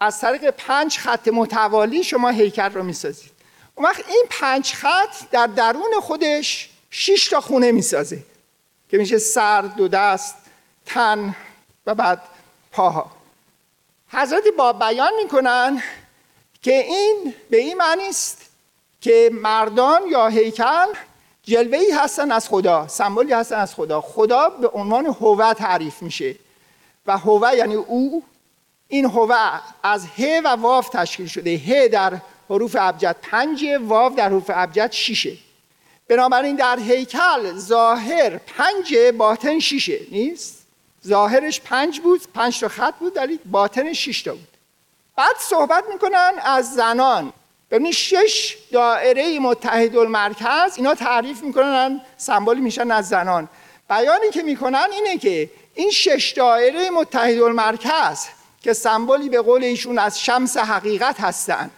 از 0.00 0.20
طریق 0.20 0.50
پنج 0.50 0.98
خط 0.98 1.28
متوالی 1.28 2.04
شما 2.04 2.28
هیکل 2.28 2.70
رو 2.70 2.82
می‌سازید. 2.82 3.30
اون 3.74 3.86
وقت 3.86 4.08
این 4.08 4.24
پنج 4.30 4.72
خط 4.72 5.30
در 5.30 5.46
درون 5.46 6.00
خودش 6.02 6.70
شش 6.90 7.28
تا 7.28 7.40
خونه 7.40 7.72
می‌سازه 7.72 8.22
که 8.90 8.98
میشه 8.98 9.18
سر 9.18 9.62
دو 9.62 9.88
دست 9.88 10.34
تن 10.86 11.34
و 11.86 11.94
بعد 11.94 12.22
پاها 12.72 13.10
حضرت 14.08 14.44
با 14.58 14.72
بیان 14.72 15.12
می‌کنن 15.22 15.82
که 16.62 16.74
این 16.84 17.34
به 17.50 17.56
این 17.56 17.76
معنی 17.76 18.08
است 18.08 18.50
که 19.00 19.30
مردان 19.32 20.02
یا 20.10 20.26
هیکل 20.26 20.86
جلوه 21.42 21.78
ای 21.78 21.90
هستن 21.90 22.32
از 22.32 22.48
خدا 22.48 22.88
سمبولی 22.88 23.32
هستن 23.32 23.56
از 23.56 23.74
خدا. 23.74 24.00
خدا 24.00 24.48
به 24.48 24.68
عنوان 24.68 25.06
هوه 25.06 25.54
تعریف 25.54 26.02
میشه 26.02 26.34
و 27.06 27.18
هوه 27.18 27.54
یعنی 27.54 27.74
او. 27.74 28.22
این 28.88 29.04
هوه 29.04 29.60
از 29.82 30.06
ه 30.06 30.40
و 30.44 30.48
واف 30.48 30.88
تشکیل 30.88 31.26
شده. 31.26 31.56
ه 31.56 31.88
در 31.88 32.20
حروف 32.50 32.76
ابجد 32.78 33.16
پنج 33.22 33.64
واو 33.80 34.14
در 34.14 34.28
حروف 34.28 34.50
ابجد 34.54 34.92
شیشه 34.92 35.36
بنابراین 36.08 36.56
در 36.56 36.78
هیکل 36.78 37.52
ظاهر 37.56 38.38
پنج 38.38 38.96
باطن 39.18 39.58
شیشه 39.58 40.00
نیست؟ 40.10 40.66
ظاهرش 41.06 41.60
پنج 41.60 42.00
بود 42.00 42.20
پنج 42.34 42.60
تا 42.60 42.68
خط 42.68 42.94
بود 42.94 43.14
در 43.14 43.30
باطن 43.44 43.92
شیش 43.92 44.22
تا 44.22 44.34
بود. 44.34 44.57
بعد 45.18 45.36
صحبت 45.38 45.84
می‌کنن 45.92 46.32
از 46.44 46.74
زنان. 46.74 47.32
ببینید 47.70 47.92
شش 47.92 48.56
دائره 48.72 49.38
متحد 49.38 49.96
المرکز 49.96 50.76
اینا 50.76 50.94
تعریف 50.94 51.42
می‌کنن 51.42 52.00
سمبولی 52.16 52.60
میشن 52.60 52.90
از 52.90 53.08
زنان. 53.08 53.48
بیانی 53.90 54.30
که 54.30 54.42
می‌کنن 54.42 54.86
اینه 54.92 55.18
که 55.18 55.50
این 55.74 55.90
شش 55.90 56.32
دائره 56.36 56.90
متحد 56.90 57.40
المرکز 57.40 58.26
که 58.62 58.72
سمبولی 58.72 59.28
به 59.28 59.40
قول 59.40 59.64
ایشون 59.64 59.98
از 59.98 60.20
شمس 60.20 60.56
حقیقت 60.56 61.20
هستند 61.20 61.70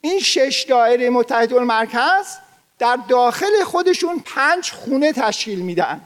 این 0.00 0.20
شش 0.20 0.66
دایره 0.68 1.10
متحد 1.10 1.54
المرکز 1.54 2.36
در 2.78 2.98
داخل 3.08 3.64
خودشون 3.64 4.18
پنج 4.18 4.70
خونه 4.70 5.12
تشکیل 5.12 5.58
میدن. 5.58 6.00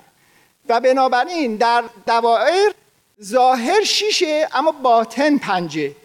و 0.68 0.80
بنابراین 0.80 1.56
در 1.56 1.84
دوائر 2.06 2.72
ظاهر 3.22 3.84
شیشه 3.84 4.48
اما 4.54 4.72
باطن 4.72 5.38
پنجه. 5.38 5.96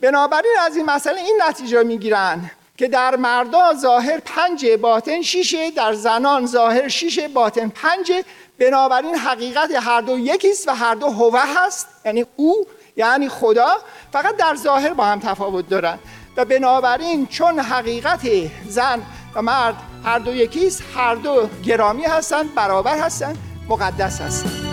بنابراین 0.00 0.52
از 0.60 0.76
این 0.76 0.86
مسئله 0.86 1.20
این 1.20 1.42
نتیجه 1.48 1.82
می‌گیرن 1.82 2.50
که 2.76 2.88
در 2.88 3.16
مردا 3.16 3.74
ظاهر 3.74 4.20
پنجه 4.20 4.76
باطن 4.76 5.22
شیشه 5.22 5.70
در 5.70 5.92
زنان 5.92 6.46
ظاهر 6.46 6.88
شیشه 6.88 7.28
باطن 7.28 7.68
پنجه 7.68 8.24
بنابراین 8.58 9.14
حقیقت 9.14 9.70
هر 9.70 10.00
دو 10.00 10.18
یکیست 10.18 10.68
و 10.68 10.70
هر 10.70 10.94
دو 10.94 11.06
هوه 11.06 11.40
هست. 11.56 11.88
یعنی 12.04 12.26
او 12.36 12.66
یعنی 12.96 13.28
خدا 13.28 13.76
فقط 14.12 14.36
در 14.36 14.54
ظاهر 14.54 14.94
با 14.94 15.04
هم 15.04 15.20
تفاوت 15.20 15.68
دارن. 15.68 15.98
و 16.36 16.44
بنابراین 16.44 17.26
چون 17.26 17.60
حقیقت 17.60 18.20
زن 18.68 19.02
و 19.34 19.42
مرد 19.42 19.74
هر 20.04 20.18
دو 20.18 20.34
یکیست 20.34 20.82
هر 20.96 21.14
دو 21.14 21.48
گرامی 21.64 22.04
هستند 22.04 22.54
برابر 22.54 22.98
هستند 22.98 23.38
مقدس 23.68 24.20
هستند 24.20 24.65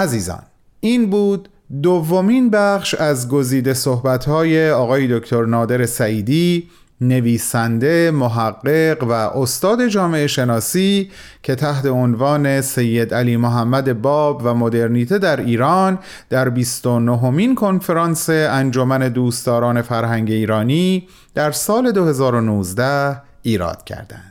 عزیزان 0.00 0.42
این 0.80 1.10
بود 1.10 1.48
دومین 1.82 2.50
بخش 2.50 2.94
از 2.94 3.28
گزیده 3.28 3.74
صحبت‌های 3.74 4.70
آقای 4.70 5.18
دکتر 5.18 5.44
نادر 5.44 5.86
سعیدی 5.86 6.68
نویسنده، 7.00 8.10
محقق 8.10 9.04
و 9.04 9.12
استاد 9.12 9.86
جامعه 9.86 10.26
شناسی 10.26 11.10
که 11.42 11.54
تحت 11.54 11.86
عنوان 11.86 12.60
سید 12.60 13.14
علی 13.14 13.36
محمد 13.36 14.02
باب 14.02 14.40
و 14.44 14.54
مدرنیته 14.54 15.18
در 15.18 15.40
ایران 15.40 15.98
در 16.30 16.48
29 16.48 17.30
مین 17.30 17.54
کنفرانس 17.54 18.30
انجمن 18.30 19.08
دوستداران 19.08 19.82
فرهنگ 19.82 20.30
ایرانی 20.30 21.08
در 21.34 21.52
سال 21.52 21.92
2019 21.92 23.22
ایراد 23.42 23.84
کردند. 23.84 24.29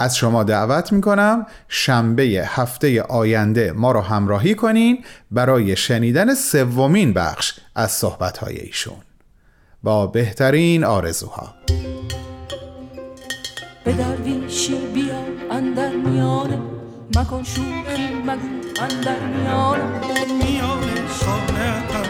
از 0.00 0.16
شما 0.16 0.44
دعوت 0.44 0.92
می‌کنم 0.92 1.46
شنبه 1.68 2.22
هفته 2.46 3.02
آینده 3.02 3.72
ما 3.72 3.92
را 3.92 4.02
همراهی 4.02 4.54
کنین 4.54 5.04
برای 5.30 5.76
شنیدن 5.76 6.34
سومین 6.34 7.12
بخش 7.12 7.52
از 7.74 7.90
صحبتهای 7.90 8.56
ایشون. 8.56 8.96
با 9.82 10.06
بهترین 10.06 10.84
آرزوها. 10.84 11.54
به 13.84 13.92
درویشی 13.92 14.74
بیا 14.94 15.14
اندر 15.50 15.96
میانه 15.96 16.58
مکن 17.16 17.42
شوخی 17.42 18.14
مگو 18.26 18.48
اندر 18.80 19.26
میانم 19.26 20.00
میان 20.42 21.06
خانه 21.08 22.09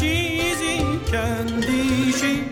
چیزی 0.00 0.78
کندیشی 1.10 2.42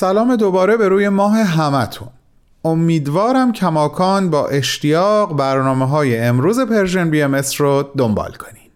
سلام 0.00 0.36
دوباره 0.36 0.76
به 0.76 0.88
روی 0.88 1.08
ماه 1.08 1.38
همتون. 1.38 2.08
امیدوارم 2.64 3.52
کماکان 3.52 4.30
با 4.30 4.48
اشتیاق 4.48 5.36
برنامه 5.36 5.88
های 5.88 6.18
امروز 6.18 6.60
Persian 6.60 7.10
BMS 7.10 7.60
رو 7.60 7.84
دنبال 7.96 8.32
کنین. 8.32 8.70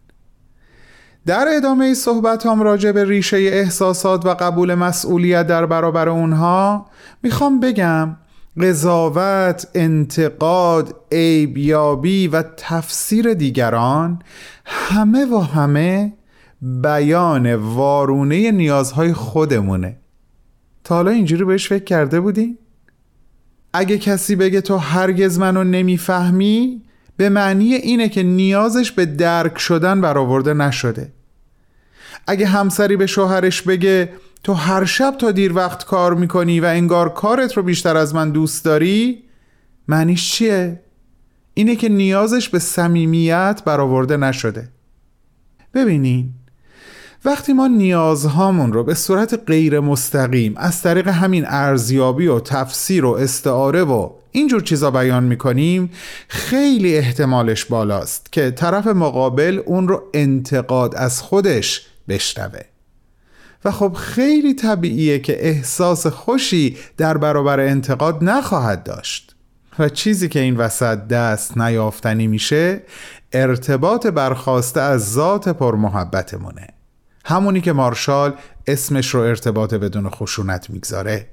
در 1.27 1.47
ادامه 1.57 1.95
صحبت 1.95 2.47
هم 2.47 2.63
راجع 2.63 2.93
به 2.93 3.05
ریشه 3.05 3.37
احساسات 3.37 4.27
و 4.27 4.35
قبول 4.35 4.75
مسئولیت 4.75 5.47
در 5.47 5.67
برابر 5.67 6.09
اونها 6.09 6.87
می‌خوام 7.23 7.61
بگم 7.61 8.17
قضاوت، 8.61 9.69
انتقاد، 9.75 10.95
عیب‌یابی 11.13 12.29
و 12.29 12.43
تفسیر 12.57 13.35
دیگران 13.35 14.23
همه 14.65 15.25
و 15.25 15.39
همه 15.39 16.13
بیان 16.63 17.55
وارونه 17.55 18.51
نیازهای 18.51 19.13
خودمونه. 19.13 20.02
تا 20.85 20.95
حالا 20.95 21.11
اینجوری 21.11 21.45
بهش 21.45 21.69
فکر 21.69 21.85
کرده 21.85 22.21
بودی؟ 22.21 22.59
اگه 23.73 23.99
کسی 23.99 24.37
بگه 24.37 24.61
تو 24.61 24.77
هرگز 24.77 25.39
منو 25.39 25.65
نمی‌فهمی 25.65 26.83
به 27.17 27.29
معنی 27.29 27.75
اینه 27.75 28.09
که 28.09 28.23
نیازش 28.23 28.93
به 28.93 29.07
درک 29.07 29.59
شدن 29.59 30.01
برآورده 30.01 30.55
نشده 30.55 31.13
اگه 32.27 32.47
همسری 32.47 32.97
به 32.97 33.07
شوهرش 33.07 33.63
بگه 33.63 34.13
تو 34.45 34.53
هر 34.53 34.85
شب 34.85 35.17
تا 35.19 35.31
دیر 35.31 35.53
وقت 35.57 35.85
کار 35.85 36.15
می‌کنی 36.15 36.61
و 36.61 36.65
انگار 36.65 37.09
کارت 37.15 37.57
رو 37.57 37.63
بیشتر 37.63 37.97
از 37.97 38.15
من 38.15 38.31
دوست 38.31 38.65
داری 38.65 39.23
معنیش 39.89 40.33
چیه؟ 40.33 40.81
اینه 41.55 41.77
که 41.77 41.89
نیازش 41.89 42.49
به 42.49 42.59
صمیمیت 42.59 43.63
برآورده 43.65 44.17
نشده 44.17 44.69
ببینین 45.75 46.31
وقتی 47.25 47.53
ما 47.53 47.67
نیازهامون 47.67 48.73
رو 48.73 48.85
به 48.85 48.95
صورت 48.95 49.41
غیر 49.47 49.81
مستقیم 49.81 50.55
از 50.57 50.83
طریق 50.83 51.09
همین 51.09 51.45
ارزیابی 51.47 52.27
و 52.27 52.41
تفسیر 52.41 53.05
و 53.05 53.11
استعاره 53.11 53.83
و 53.83 54.11
اینجور 54.33 54.61
چیزا 54.61 54.91
بیان 54.91 55.25
می‌کنیم 55.25 55.91
خیلی 56.29 56.97
احتمالش 56.97 57.65
بالاست 57.65 58.33
که 58.33 58.51
طرف 58.51 58.87
مقابل 58.87 59.63
اون 59.67 59.89
رو 59.89 60.03
انتقاد 60.15 60.95
از 60.95 61.21
خودش 61.21 61.87
بشنوه. 62.09 62.61
و 63.65 63.71
خب 63.71 63.93
خیلی 63.93 64.55
طبیعیه 64.55 65.19
که 65.19 65.47
احساس 65.47 66.07
خوشی 66.07 66.77
در 66.97 67.17
برابر 67.17 67.61
انتقاد 67.61 68.25
نخواهد 68.25 68.85
داشت. 68.85 69.37
و 69.79 69.89
چیزی 69.89 70.29
که 70.29 70.41
این 70.41 70.57
وسط 70.57 70.99
دست 70.99 71.59
نیافتنی 71.59 72.27
میشه 72.27 72.83
ارتباط 73.33 74.07
برخواسته 74.07 74.81
از 74.81 75.13
ذات 75.13 75.49
پرمحبتمونه. 75.49 76.72
همونی 77.25 77.61
که 77.61 77.73
مارشال 77.73 78.35
اسمش 78.67 79.15
رو 79.15 79.21
ارتباط 79.21 79.75
بدون 79.75 80.09
خشونت 80.11 80.71
می‌گذاره. 80.71 81.29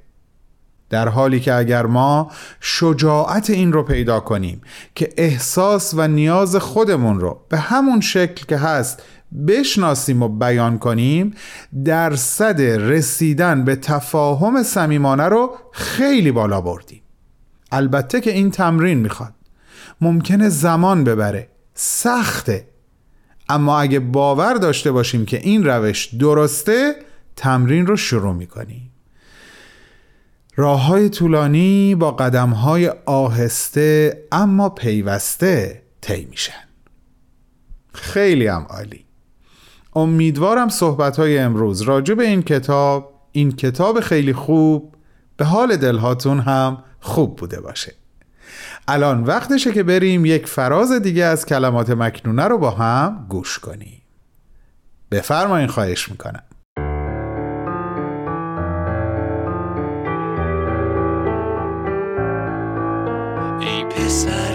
در 0.90 1.08
حالی 1.08 1.40
که 1.40 1.54
اگر 1.54 1.86
ما 1.86 2.30
شجاعت 2.60 3.50
این 3.50 3.72
رو 3.72 3.82
پیدا 3.82 4.20
کنیم 4.20 4.60
که 4.94 5.12
احساس 5.16 5.94
و 5.96 6.08
نیاز 6.08 6.56
خودمون 6.56 7.20
رو 7.20 7.40
به 7.48 7.58
همون 7.58 8.00
شکل 8.00 8.44
که 8.46 8.56
هست 8.56 9.02
بشناسیم 9.46 10.22
و 10.22 10.28
بیان 10.28 10.78
کنیم 10.78 11.34
درصد 11.84 12.60
رسیدن 12.60 13.64
به 13.64 13.76
تفاهم 13.76 14.62
صمیمانه 14.62 15.24
رو 15.24 15.56
خیلی 15.72 16.32
بالا 16.32 16.60
بردیم. 16.60 17.02
البته 17.72 18.20
که 18.20 18.30
این 18.32 18.50
تمرین 18.50 18.98
می‌خواد. 18.98 19.34
ممکنه 20.00 20.48
زمان 20.48 21.04
ببره. 21.04 21.48
سخته. 21.74 22.69
اما 23.50 23.80
اگه 23.80 24.00
باور 24.00 24.54
داشته 24.54 24.92
باشیم 24.92 25.26
که 25.26 25.38
این 25.38 25.64
روش 25.64 26.14
درسته 26.14 26.94
تمرین 27.36 27.86
رو 27.86 27.96
شروع 27.96 28.34
می‌کنیم. 28.34 28.90
راه 30.56 30.86
های 30.86 31.08
طولانی 31.08 31.94
با 31.94 32.10
قدم 32.10 32.50
های 32.50 32.88
آهسته 33.06 34.22
اما 34.32 34.68
پیوسته 34.68 35.82
طی 36.00 36.24
میشن. 36.30 36.64
خیلی 37.92 38.46
هم 38.46 38.66
عالی. 38.70 39.04
امیدوارم 39.96 40.68
صحبت 40.68 41.16
های 41.16 41.38
امروز 41.38 41.82
راجع 41.82 42.14
به 42.14 42.26
این 42.26 42.42
کتاب 42.42 43.14
این 43.32 43.52
کتاب 43.52 44.00
خیلی 44.00 44.32
خوب 44.32 44.94
به 45.36 45.44
حال 45.44 45.76
دلهاتون 45.76 46.40
هم 46.40 46.84
خوب 47.00 47.36
بوده 47.36 47.60
باشه. 47.60 47.94
الان 48.92 49.24
وقتشه 49.24 49.72
که 49.72 49.82
بریم 49.82 50.24
یک 50.24 50.46
فراز 50.46 50.92
دیگه 50.92 51.24
از 51.24 51.46
کلمات 51.46 51.90
مکنونه 51.90 52.44
رو 52.48 52.58
با 52.58 52.70
هم 52.70 53.26
گوش 53.28 53.58
کنیم. 53.58 54.02
بفرمایین 55.10 55.68
خواهش 55.68 56.08
می‌کنم. 56.08 56.42
ای 63.60 63.84
پسر 63.84 64.49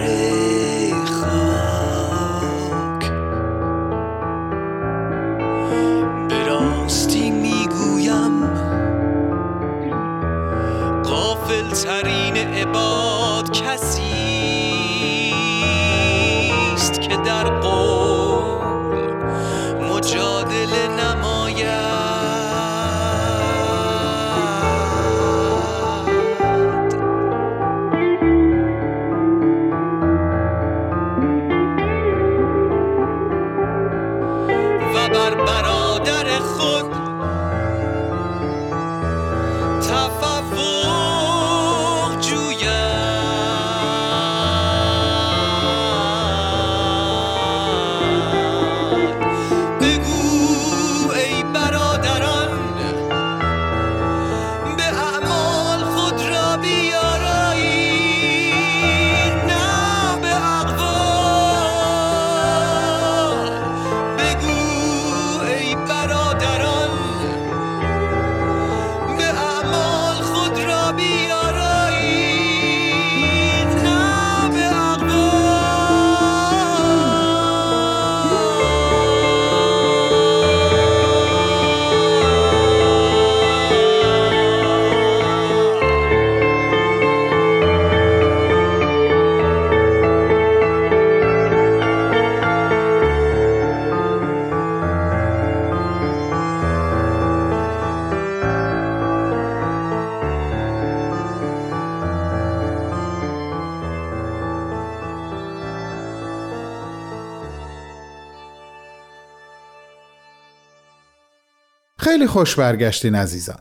خوش 112.36 112.56
برگشتین 112.56 113.15
عزیزان. 113.15 113.58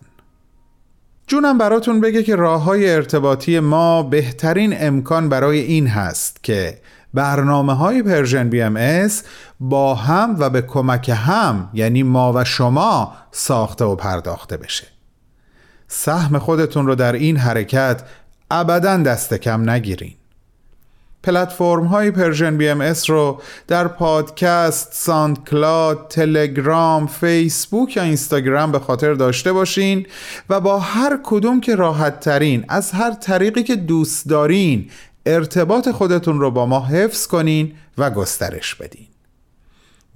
جونم 1.26 1.58
براتون 1.58 2.00
بگه 2.00 2.22
که 2.22 2.36
راه 2.36 2.62
های 2.62 2.90
ارتباطی 2.90 3.60
ما 3.60 4.02
بهترین 4.02 4.74
امکان 4.78 5.28
برای 5.28 5.58
این 5.58 5.86
هست 5.86 6.44
که 6.44 6.80
برنامه 7.14 7.74
های 7.74 8.02
Persian 8.02 8.48
BMS 8.48 9.22
با 9.60 9.94
هم 9.94 10.36
و 10.38 10.50
به 10.50 10.62
کمک 10.62 11.08
هم 11.08 11.70
یعنی 11.74 12.02
ما 12.02 12.32
و 12.32 12.44
شما 12.44 13.12
ساخته 13.30 13.84
و 13.84 13.96
پرداخته 13.96 14.56
بشه. 14.56 14.86
سهم 15.88 16.38
خودتون 16.38 16.86
رو 16.86 16.94
در 16.94 17.12
این 17.12 17.36
حرکت 17.36 18.02
ابدا 18.50 18.96
دست 18.96 19.34
کم 19.34 19.70
نگیرین. 19.70 20.14
پلتفرم 21.24 21.84
های 21.84 22.10
Persian 22.10 22.56
BMS 22.56 23.10
رو 23.10 23.40
در 23.68 23.88
پادکست، 23.88 24.88
SoundCloud، 24.92 26.08
تلگرام، 26.08 27.06
فیسبوک 27.06 27.96
یا 27.96 28.02
اینستاگرام 28.02 28.72
به 28.72 28.78
خاطر 28.78 29.14
داشته 29.14 29.52
باشین 29.52 30.06
و 30.50 30.60
با 30.60 30.78
هر 30.78 31.18
کدوم 31.22 31.60
که 31.60 31.74
راحت 31.74 32.20
ترین 32.20 32.64
از 32.68 32.92
هر 32.92 33.10
طریقی 33.10 33.62
که 33.62 33.76
دوست 33.76 34.28
دارین 34.28 34.90
ارتباط 35.26 35.88
خودتون 35.88 36.40
رو 36.40 36.50
با 36.50 36.66
ما 36.66 36.86
حفظ 36.86 37.26
کنین 37.26 37.72
و 37.98 38.10
گسترش 38.10 38.74
بدین. 38.74 39.06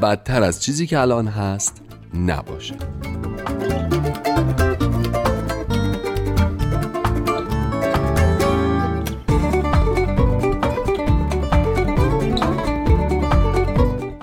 بدتر 0.02 0.42
از 0.42 0.62
چیزی 0.62 0.86
که 0.86 0.98
الان 0.98 1.26
هست 1.26 1.82
نباشه. 2.26 2.74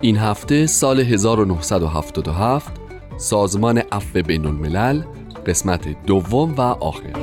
این 0.08 0.18
هفته 0.18 0.68
سال 0.68 1.00
1977 1.00 2.72
سازمان 3.18 3.78
عفو 3.78 4.22
بین 4.22 4.46
الملل 4.46 5.04
قسمت 5.46 6.06
دوم 6.06 6.54
و 6.56 6.62
آخر. 6.62 7.14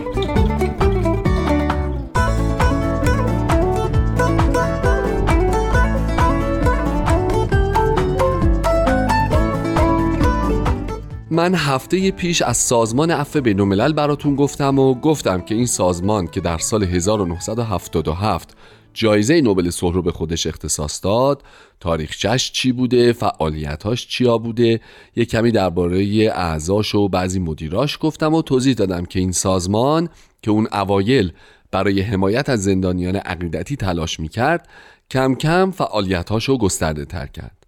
من 11.31 11.55
هفته 11.55 12.11
پیش 12.11 12.43
از 12.43 12.57
سازمان 12.57 13.11
عفو 13.11 13.41
بین 13.41 13.61
الملل 13.61 13.93
براتون 13.93 14.37
گفتم 14.37 14.79
و 14.79 14.95
گفتم 14.95 15.41
که 15.41 15.55
این 15.55 15.67
سازمان 15.67 16.27
که 16.27 16.41
در 16.41 16.59
سال 16.59 16.85
1977 16.85 18.57
جایزه 18.95 19.41
نوبل 19.41 19.71
صلح 19.71 19.95
رو 19.95 20.03
به 20.03 20.13
خودش 20.13 20.47
اختصاص 20.47 21.05
داد. 21.05 21.43
تاریخچش 21.81 22.53
چی 22.53 22.73
بوده؟ 22.73 23.13
فعالیتاش 23.13 24.07
چیا 24.09 24.39
بوده؟ 24.39 24.81
یه 25.17 25.25
کمی 25.25 25.51
درباره 25.51 26.33
اعضاش 26.35 26.95
و 26.95 27.09
بعضی 27.09 27.39
مدیراش 27.39 27.99
گفتم 28.01 28.35
و 28.35 28.43
توضیح 28.43 28.75
دادم 28.75 29.05
که 29.05 29.19
این 29.19 29.33
سازمان 29.33 30.09
که 30.43 30.51
اون 30.51 30.69
اوایل 30.73 31.33
برای 31.71 32.01
حمایت 32.01 32.49
از 32.49 32.65
زندانیان 32.65 33.17
عقیدتی 33.17 33.77
تلاش 33.77 34.21
می‌کرد 34.21 34.69
کم 35.11 35.35
کم 35.35 35.71
فعالیتاش 35.71 36.45
رو 36.45 36.59
گسترده 36.59 37.05
تر 37.05 37.27
کرد. 37.27 37.67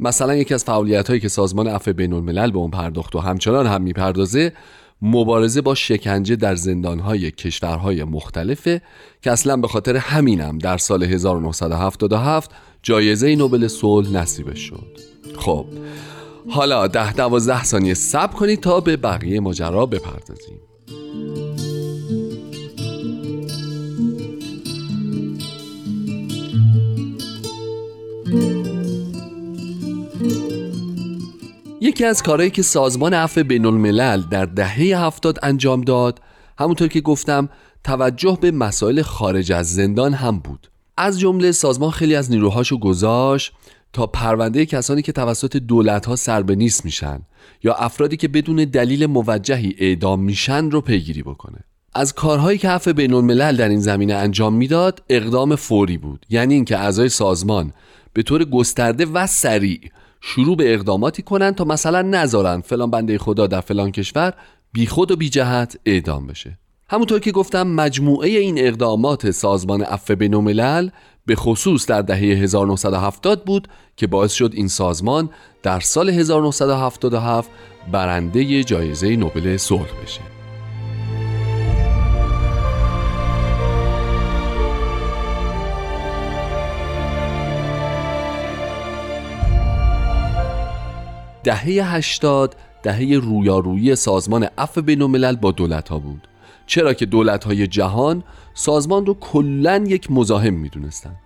مثلا 0.00 0.34
یکی 0.34 0.54
از 0.54 0.64
فعالیت 0.64 1.08
هایی 1.08 1.20
که 1.20 1.28
سازمان 1.28 1.66
عفو 1.68 1.92
بین 1.92 2.12
الملل 2.12 2.50
به 2.50 2.58
اون 2.58 2.70
پرداخت 2.70 3.16
و 3.16 3.18
همچنان 3.18 3.66
هم 3.66 3.82
می‌پردازه 3.82 4.52
مبارزه 5.02 5.60
با 5.60 5.74
شکنجه 5.74 6.36
در 6.36 6.54
زندانهای 6.54 7.30
کشورهای 7.30 8.04
مختلفه 8.04 8.82
که 9.22 9.30
اصلا 9.30 9.56
به 9.56 9.68
خاطر 9.68 9.96
همینم 9.96 10.58
در 10.58 10.78
سال 10.78 11.02
1977 11.02 12.50
جایزه 12.82 13.36
نوبل 13.36 13.68
صلح 13.68 14.10
نصیبش 14.10 14.60
شد. 14.60 14.98
خب 15.38 15.66
حالا 16.50 16.86
ده 16.86 17.12
دوازده 17.12 17.64
ثانیه 17.64 17.94
صبر 17.94 18.34
کنید 18.34 18.60
تا 18.60 18.80
به 18.80 18.96
بقیه 18.96 19.40
ماجرا 19.40 19.86
بپردازیم. 19.86 20.58
یکی 31.80 32.04
از 32.04 32.22
کارهایی 32.22 32.50
که 32.50 32.62
سازمان 32.62 33.14
عفو 33.14 33.44
بین 33.44 33.66
الملل 33.66 34.22
در 34.22 34.44
دهه 34.44 35.04
هفتاد 35.04 35.38
انجام 35.42 35.80
داد 35.80 36.20
همونطور 36.58 36.88
که 36.88 37.00
گفتم 37.00 37.48
توجه 37.84 38.38
به 38.40 38.50
مسائل 38.50 39.02
خارج 39.02 39.52
از 39.52 39.74
زندان 39.74 40.14
هم 40.14 40.38
بود. 40.38 40.70
از 40.96 41.20
جمله 41.20 41.52
سازمان 41.52 41.90
خیلی 41.90 42.14
از 42.14 42.30
نیروهاشو 42.30 42.78
گذاشت 42.78 43.52
تا 43.92 44.06
پرونده 44.06 44.66
کسانی 44.66 45.02
که 45.02 45.12
توسط 45.12 45.56
دولت 45.56 46.06
ها 46.06 46.16
سر 46.16 46.42
به 46.42 46.54
نیست 46.54 46.84
میشن 46.84 47.20
یا 47.64 47.74
افرادی 47.74 48.16
که 48.16 48.28
بدون 48.28 48.56
دلیل 48.56 49.06
موجهی 49.06 49.74
اعدام 49.78 50.20
میشن 50.20 50.70
رو 50.70 50.80
پیگیری 50.80 51.22
بکنه. 51.22 51.58
از 51.94 52.12
کارهایی 52.12 52.58
که 52.58 52.68
عفو 52.68 52.92
بین 52.92 53.12
الملل 53.12 53.56
در 53.56 53.68
این 53.68 53.80
زمینه 53.80 54.14
انجام 54.14 54.54
می‌داد 54.54 55.02
اقدام 55.08 55.56
فوری 55.56 55.98
بود. 55.98 56.26
یعنی 56.30 56.54
اینکه 56.54 56.78
اعضای 56.78 57.08
سازمان 57.08 57.72
به 58.12 58.22
طور 58.22 58.44
گسترده 58.44 59.06
و 59.06 59.26
سریع 59.26 59.80
شروع 60.28 60.56
به 60.56 60.74
اقداماتی 60.74 61.22
کنند 61.22 61.54
تا 61.54 61.64
مثلا 61.64 62.02
نذارن 62.02 62.60
فلان 62.60 62.90
بنده 62.90 63.18
خدا 63.18 63.46
در 63.46 63.60
فلان 63.60 63.92
کشور 63.92 64.34
بیخود 64.72 65.10
و 65.10 65.16
بی 65.16 65.28
جهت 65.28 65.78
اعدام 65.86 66.26
بشه. 66.26 66.58
همونطور 66.88 67.20
که 67.20 67.32
گفتم 67.32 67.66
مجموعه 67.66 68.28
این 68.28 68.58
اقدامات 68.58 69.30
سازمان 69.30 69.82
عفو 69.82 70.16
بین 70.16 70.92
به 71.26 71.36
خصوص 71.36 71.86
در 71.86 72.02
دهه 72.02 72.18
1970 72.18 73.44
بود 73.44 73.68
که 73.96 74.06
باعث 74.06 74.32
شد 74.32 74.50
این 74.54 74.68
سازمان 74.68 75.30
در 75.62 75.80
سال 75.80 76.10
1977 76.10 77.50
برنده 77.92 78.64
جایزه 78.64 79.16
نوبل 79.16 79.56
صلح 79.56 80.02
بشه. 80.02 80.35
دهه 91.46 91.94
80 91.94 92.56
دهه 92.82 93.18
رویارویی 93.22 93.96
سازمان 93.96 94.48
عفو 94.58 94.82
بین 94.82 95.02
الملل 95.02 95.36
با 95.36 95.52
دولت 95.52 95.88
ها 95.88 95.98
بود. 95.98 96.28
چرا 96.66 96.94
که 96.94 97.06
دولت 97.06 97.44
های 97.44 97.66
جهان 97.66 98.22
سازمان 98.54 99.06
رو 99.06 99.14
کلا 99.14 99.84
یک 99.86 100.10
مزاحم 100.10 100.54
می‌دونستن. 100.54 101.16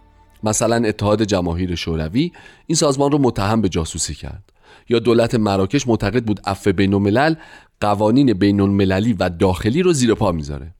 مثلا 0.43 0.89
اتحاد 0.89 1.23
جماهیر 1.23 1.75
شوروی 1.75 2.33
این 2.67 2.77
سازمان 2.77 3.13
رو 3.13 3.19
متهم 3.19 3.61
به 3.61 3.69
جاسوسی 3.69 4.15
کرد. 4.15 4.53
یا 4.89 4.99
دولت 4.99 5.35
مراکش 5.35 5.89
معتقد 5.89 6.25
بود 6.25 6.41
عفو 6.47 6.73
بین 6.73 6.95
الملل 6.95 7.35
قوانین 7.81 8.33
بین 8.33 8.61
المللی 8.61 9.13
و 9.13 9.29
داخلی 9.29 9.83
رو 9.83 9.93
زیر 9.93 10.15
پا 10.15 10.33
می‌ذاره. 10.33 10.75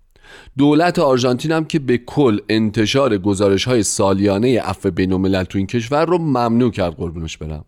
دولت 0.59 0.99
آرژانتین 0.99 1.53
هم 1.53 1.65
که 1.65 1.79
به 1.79 1.99
کل 1.99 2.39
انتشار 2.49 3.19
گزارش 3.19 3.65
های 3.65 3.83
سالیانه 3.83 4.61
عفو 4.61 4.91
بین 4.91 5.45
تو 5.45 5.59
این 5.59 5.67
کشور 5.67 6.05
رو 6.05 6.19
ممنوع 6.19 6.71
کرد 6.71 6.95
قربونش 6.95 7.37
برم. 7.37 7.65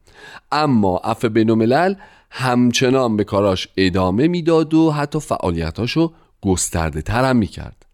اما 0.53 0.97
عفو 0.97 1.29
بین 1.29 1.97
همچنان 2.31 3.17
به 3.17 3.25
کاراش 3.25 3.69
ادامه 3.77 4.29
می‌داد 4.29 4.75
و 4.75 4.91
حتی 4.91 5.21
فعالیتاشو 5.21 6.13
گسترده 6.43 7.03
تر 7.03 7.25
هم 7.25 7.37
می‌کرد. 7.37 7.87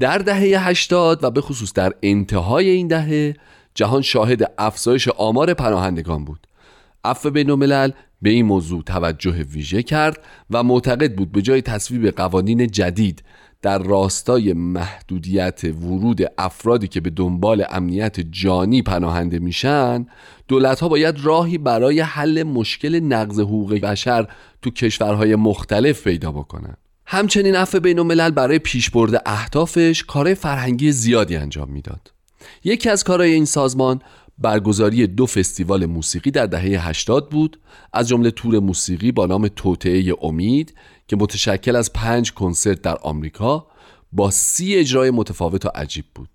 در 0.00 0.18
دهه 0.18 0.68
80 0.68 1.24
و 1.24 1.30
به 1.30 1.40
خصوص 1.40 1.72
در 1.72 1.92
انتهای 2.02 2.70
این 2.70 2.88
دهه 2.88 3.34
جهان 3.74 4.02
شاهد 4.02 4.52
افزایش 4.58 5.08
آمار 5.08 5.54
پناهندگان 5.54 6.24
بود. 6.24 6.46
عفو 7.04 7.30
بین 7.30 7.56
به 8.22 8.30
این 8.30 8.46
موضوع 8.46 8.82
توجه 8.82 9.30
ویژه 9.30 9.82
کرد 9.82 10.18
و 10.50 10.62
معتقد 10.62 11.14
بود 11.14 11.32
به 11.32 11.42
جای 11.42 11.62
تصویب 11.62 12.10
قوانین 12.10 12.66
جدید 12.66 13.22
در 13.62 13.78
راستای 13.78 14.52
محدودیت 14.52 15.64
ورود 15.64 16.20
افرادی 16.38 16.88
که 16.88 17.00
به 17.00 17.10
دنبال 17.10 17.64
امنیت 17.70 18.20
جانی 18.20 18.82
پناهنده 18.82 19.38
میشن 19.38 20.06
دولت 20.48 20.80
ها 20.80 20.88
باید 20.88 21.24
راهی 21.24 21.58
برای 21.58 22.00
حل 22.00 22.42
مشکل 22.42 23.00
نقض 23.00 23.40
حقوق 23.40 23.74
بشر 23.74 24.28
تو 24.62 24.70
کشورهای 24.70 25.36
مختلف 25.36 26.04
پیدا 26.04 26.32
بکنن. 26.32 26.76
همچنین 27.06 27.56
عفو 27.56 27.80
بین 27.80 27.98
الملل 27.98 28.30
برای 28.30 28.58
پیشبرد 28.58 29.22
اهدافش 29.26 30.04
کارهای 30.04 30.34
فرهنگی 30.34 30.92
زیادی 30.92 31.36
انجام 31.36 31.70
می‌داد. 31.70 32.12
یکی 32.64 32.90
از 32.90 33.04
کارهای 33.04 33.32
این 33.32 33.44
سازمان 33.44 34.00
برگزاری 34.40 35.06
دو 35.06 35.26
فستیوال 35.26 35.86
موسیقی 35.86 36.30
در 36.30 36.46
دهه 36.46 36.88
80 36.88 37.28
بود 37.28 37.60
از 37.92 38.08
جمله 38.08 38.30
تور 38.30 38.58
موسیقی 38.58 39.12
با 39.12 39.26
نام 39.26 39.48
توطعه 39.48 40.14
امید 40.22 40.74
که 41.08 41.16
متشکل 41.16 41.76
از 41.76 41.92
پنج 41.92 42.32
کنسرت 42.32 42.82
در 42.82 42.96
آمریکا 43.02 43.66
با 44.12 44.30
سی 44.30 44.74
اجرای 44.74 45.10
متفاوت 45.10 45.66
و 45.66 45.68
عجیب 45.74 46.04
بود. 46.14 46.28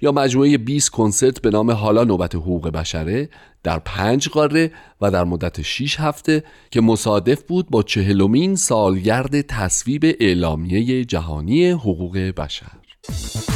یا 0.00 0.12
مجموعه 0.12 0.58
20 0.58 0.90
کنسرت 0.90 1.42
به 1.42 1.50
نام 1.50 1.70
حالا 1.70 2.04
نوبت 2.04 2.34
حقوق 2.34 2.68
بشره 2.68 3.28
در 3.62 3.78
پنج 3.78 4.28
قاره 4.28 4.72
و 5.00 5.10
در 5.10 5.24
مدت 5.24 5.62
6 5.62 6.00
هفته 6.00 6.44
که 6.70 6.80
مصادف 6.80 7.42
بود 7.42 7.70
با 7.70 7.82
چهلمین 7.82 8.56
سالگرد 8.56 9.40
تصویب 9.40 10.16
اعلامیه 10.20 11.04
جهانی 11.04 11.70
حقوق 11.70 12.18
بشر. 12.18 13.49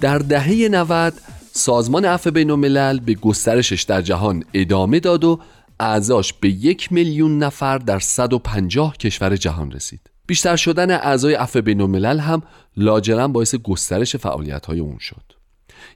در 0.00 0.18
دهه 0.18 0.68
90 0.68 1.12
سازمان 1.52 2.04
عفو 2.04 2.30
بین 2.30 2.50
الملل 2.50 3.00
به 3.00 3.14
گسترشش 3.14 3.82
در 3.82 4.02
جهان 4.02 4.44
ادامه 4.54 5.00
داد 5.00 5.24
و 5.24 5.40
اعضاش 5.80 6.32
به 6.32 6.48
یک 6.48 6.92
میلیون 6.92 7.38
نفر 7.38 7.78
در 7.78 7.98
150 7.98 8.96
کشور 8.96 9.36
جهان 9.36 9.72
رسید. 9.72 10.00
بیشتر 10.26 10.56
شدن 10.56 10.90
اعضای 10.90 11.34
عفو 11.34 11.60
بین 11.62 11.80
الملل 11.80 12.18
هم 12.18 12.42
لاجرم 12.76 13.32
باعث 13.32 13.54
گسترش 13.54 14.16
فعالیت 14.16 14.66
های 14.66 14.80
اون 14.80 14.98
شد. 14.98 15.22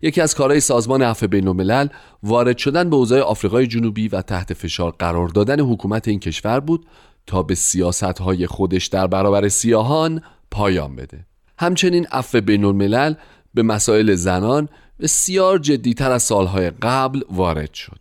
یکی 0.02 0.20
از 0.20 0.34
کارهای 0.34 0.60
سازمان 0.60 1.02
عفو 1.02 1.26
بین 1.26 1.48
الملل 1.48 1.88
وارد 2.22 2.58
شدن 2.58 2.90
به 2.90 2.96
اوضاع 2.96 3.20
آفریقای 3.20 3.66
جنوبی 3.66 4.08
و 4.08 4.22
تحت 4.22 4.54
فشار 4.54 4.90
قرار 4.98 5.28
دادن 5.28 5.60
حکومت 5.60 6.08
این 6.08 6.20
کشور 6.20 6.60
بود 6.60 6.86
تا 7.26 7.42
به 7.42 7.54
سیاستهای 7.54 8.46
خودش 8.46 8.86
در 8.86 9.06
برابر 9.06 9.48
سیاهان 9.48 10.22
پایان 10.50 10.96
بده. 10.96 11.26
همچنین 11.58 12.06
عفو 12.06 12.40
بین 12.40 12.64
الملل 12.64 13.14
به 13.54 13.62
مسائل 13.62 14.14
زنان 14.14 14.68
بسیار 15.00 15.58
جدیتر 15.58 16.12
از 16.12 16.22
سالهای 16.22 16.70
قبل 16.70 17.20
وارد 17.30 17.74
شد 17.74 18.00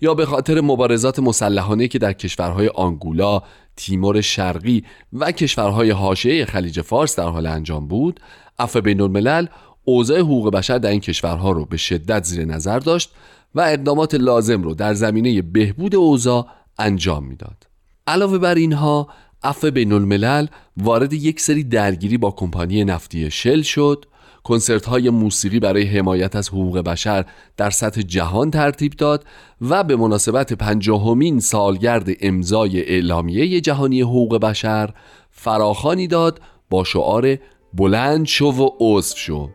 یا 0.00 0.14
به 0.14 0.26
خاطر 0.26 0.60
مبارزات 0.60 1.18
مسلحانه 1.18 1.88
که 1.88 1.98
در 1.98 2.12
کشورهای 2.12 2.68
آنگولا، 2.68 3.42
تیمور 3.76 4.20
شرقی 4.20 4.84
و 5.12 5.32
کشورهای 5.32 5.90
حاشیه 5.90 6.44
خلیج 6.44 6.80
فارس 6.80 7.16
در 7.16 7.28
حال 7.28 7.46
انجام 7.46 7.88
بود 7.88 8.20
عفو 8.58 8.80
بین 8.80 9.00
الملل 9.00 9.46
اوضاع 9.84 10.18
حقوق 10.18 10.50
بشر 10.50 10.78
در 10.78 10.90
این 10.90 11.00
کشورها 11.00 11.50
رو 11.50 11.64
به 11.64 11.76
شدت 11.76 12.24
زیر 12.24 12.44
نظر 12.44 12.78
داشت 12.78 13.10
و 13.54 13.60
اقدامات 13.60 14.14
لازم 14.14 14.62
رو 14.62 14.74
در 14.74 14.94
زمینه 14.94 15.42
بهبود 15.42 15.94
اوضاع 15.94 16.46
انجام 16.78 17.24
می‌داد. 17.24 17.66
علاوه 18.06 18.38
بر 18.38 18.54
اینها 18.54 19.08
عفو 19.42 19.70
بین 19.70 19.92
الملل 19.92 20.46
وارد 20.76 21.12
یک 21.12 21.40
سری 21.40 21.64
درگیری 21.64 22.18
با 22.18 22.30
کمپانی 22.30 22.84
نفتی 22.84 23.30
شل 23.30 23.62
شد 23.62 24.04
کنسرت 24.44 24.86
های 24.86 25.10
موسیقی 25.10 25.60
برای 25.60 25.84
حمایت 25.84 26.36
از 26.36 26.48
حقوق 26.48 26.78
بشر 26.78 27.24
در 27.56 27.70
سطح 27.70 28.02
جهان 28.02 28.50
ترتیب 28.50 28.92
داد 28.92 29.24
و 29.60 29.84
به 29.84 29.96
مناسبت 29.96 30.52
پنجاهمین 30.52 31.40
سالگرد 31.40 32.08
امضای 32.20 32.80
اعلامیه 32.80 33.60
جهانی 33.60 34.00
حقوق 34.00 34.38
بشر 34.38 34.90
فراخانی 35.30 36.06
داد 36.06 36.40
با 36.70 36.84
شعار 36.84 37.38
بلند 37.74 38.26
شو 38.26 38.46
و 38.46 38.68
عضو 38.80 39.16
شو 39.16 39.50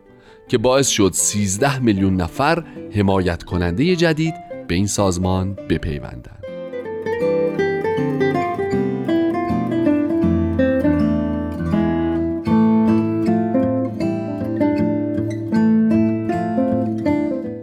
که 0.48 0.58
باعث 0.58 0.88
شد 0.88 1.10
13 1.14 1.78
میلیون 1.78 2.16
نفر 2.16 2.64
حمایت 2.94 3.42
کننده 3.42 3.96
جدید 3.96 4.34
به 4.68 4.74
این 4.74 4.86
سازمان 4.86 5.54
بپیوندند. 5.54 6.37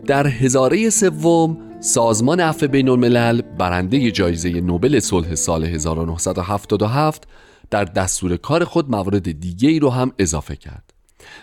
در 0.07 0.27
هزاره 0.27 0.89
سوم 0.89 1.57
سازمان 1.79 2.39
عفو 2.39 2.67
بین 2.67 2.89
الملل 2.89 3.41
برنده 3.41 4.11
جایزه 4.11 4.61
نوبل 4.61 4.99
صلح 4.99 5.35
سال 5.35 5.63
1977 5.63 7.27
در 7.69 7.83
دستور 7.83 8.37
کار 8.37 8.63
خود 8.63 8.91
موارد 8.91 9.39
دیگه 9.39 9.69
ای 9.69 9.79
رو 9.79 9.89
هم 9.89 10.11
اضافه 10.19 10.55
کرد. 10.55 10.93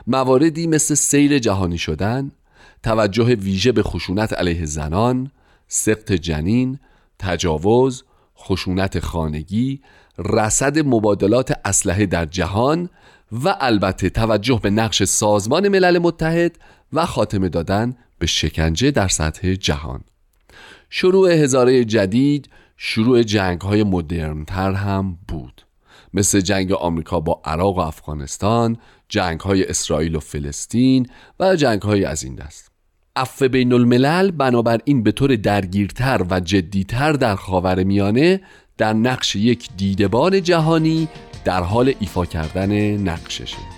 مواردی 0.07 0.67
مثل 0.67 0.95
سیر 0.95 1.39
جهانی 1.39 1.79
شدن 1.79 2.31
توجه 2.83 3.25
ویژه 3.25 3.73
به 3.73 3.83
خشونت 3.83 4.33
علیه 4.33 4.65
زنان 4.65 5.31
سقط 5.69 6.13
جنین 6.13 6.79
تجاوز 7.19 8.05
خشونت 8.39 8.99
خانگی 8.99 9.81
رصد 10.19 10.79
مبادلات 10.79 11.53
اسلحه 11.65 12.07
در 12.07 12.27
جهان 12.27 12.89
و 13.33 13.57
البته 13.61 14.11
توجه 14.11 14.61
به 14.63 14.71
نقش 14.71 15.03
سازمان 15.03 15.69
ملل 15.69 15.99
متحد 15.99 16.59
و 16.93 17.07
خاتمه 17.07 17.49
دادن 17.49 17.97
به 18.23 18.27
شکنجه 18.27 18.91
در 18.91 19.09
سطح 19.09 19.55
جهان. 19.55 20.01
شروع 20.91 21.33
هزاره 21.33 21.85
جدید 21.85 22.49
شروع 22.77 23.23
جنگ 23.23 23.61
های 23.61 23.83
مدرنتر 23.83 24.73
هم 24.73 25.19
بود. 25.29 25.63
مثل 26.15 26.41
جنگ 26.41 26.73
آمریکا 26.73 27.21
با 27.21 27.41
عراق 27.45 27.77
و 27.79 27.81
افغانستان 27.81 28.77
جنگ 29.09 29.41
های 29.41 29.65
اسرائیل 29.65 30.15
و 30.17 30.21
فلسطین 30.21 31.09
و 31.41 31.57
جنگ 31.57 31.83
های 31.83 32.05
از 32.05 32.23
این 32.23 32.35
دست. 32.35 32.71
عفو 33.17 33.49
بین 33.49 33.73
الملل 33.73 34.31
بنابراین 34.31 35.03
به 35.03 35.13
طور 35.13 35.37
درگیرتر 35.37 36.27
و 36.31 36.41
جدیتر 36.41 37.13
در 37.13 37.37
خاور 37.37 37.85
میانه 37.85 38.41
در 38.79 38.93
نقش 38.93 39.37
یک 39.37 39.69
دیدبان 39.77 40.43
جهانی 40.43 41.09
در 41.45 41.63
حال 41.63 41.95
ایفا 42.01 42.25
کردن 42.25 42.97
نقششه. 42.97 43.72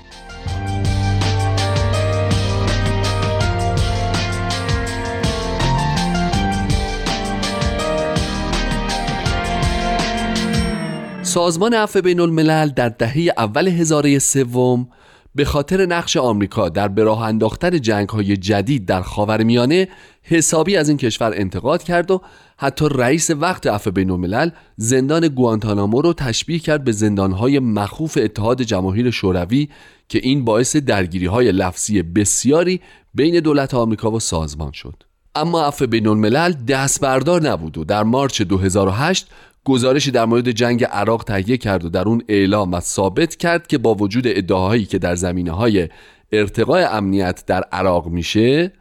سازمان 11.34 11.74
عفو 11.74 12.00
بین 12.00 12.20
الملل 12.20 12.68
در 12.68 12.88
دهه 12.88 13.28
اول 13.36 13.68
هزاره 13.68 14.18
سوم 14.18 14.88
به 15.34 15.44
خاطر 15.44 15.86
نقش 15.86 16.16
آمریکا 16.16 16.68
در 16.68 16.88
به 16.88 17.04
راه 17.04 17.22
انداختن 17.22 17.80
جنگ 17.80 18.08
های 18.08 18.36
جدید 18.36 18.86
در 18.86 19.02
خاورمیانه 19.02 19.88
حسابی 20.22 20.76
از 20.76 20.88
این 20.88 20.98
کشور 20.98 21.32
انتقاد 21.34 21.82
کرد 21.82 22.10
و 22.10 22.20
حتی 22.56 22.88
رئیس 22.90 23.30
وقت 23.30 23.66
عفو 23.66 23.90
بین 23.90 24.10
الملل 24.10 24.50
زندان 24.76 25.28
گوانتانامو 25.28 26.02
رو 26.02 26.12
تشبیه 26.12 26.58
کرد 26.58 26.84
به 26.84 26.92
زندانهای 26.92 27.58
مخوف 27.58 28.18
اتحاد 28.22 28.62
جماهیر 28.62 29.10
شوروی 29.10 29.68
که 30.08 30.18
این 30.22 30.44
باعث 30.44 30.76
درگیری 30.76 31.26
های 31.26 31.52
لفظی 31.52 32.02
بسیاری 32.02 32.80
بین 33.14 33.40
دولت 33.40 33.74
آمریکا 33.74 34.10
و 34.10 34.20
سازمان 34.20 34.72
شد. 34.72 35.02
اما 35.34 35.66
عفو 35.66 35.86
بین 35.86 36.06
الملل 36.06 36.52
دست 36.52 37.00
بردار 37.00 37.42
نبود 37.42 37.78
و 37.78 37.84
در 37.84 38.02
مارچ 38.02 38.42
2008 38.42 39.28
گزارشی 39.64 40.10
در 40.10 40.24
مورد 40.24 40.50
جنگ 40.50 40.84
عراق 40.84 41.24
تهیه 41.24 41.56
کرد 41.56 41.84
و 41.84 41.88
در 41.88 42.08
اون 42.08 42.22
اعلام 42.28 42.72
و 42.72 42.80
ثابت 42.80 43.36
کرد 43.36 43.66
که 43.66 43.78
با 43.78 43.94
وجود 43.94 44.24
ادعاهایی 44.26 44.84
که 44.84 44.98
در 44.98 45.14
زمینه 45.14 45.52
های 45.52 45.88
ارتقای 46.32 46.84
امنیت 46.84 47.44
در 47.46 47.62
عراق 47.72 48.06
میشه 48.06 48.72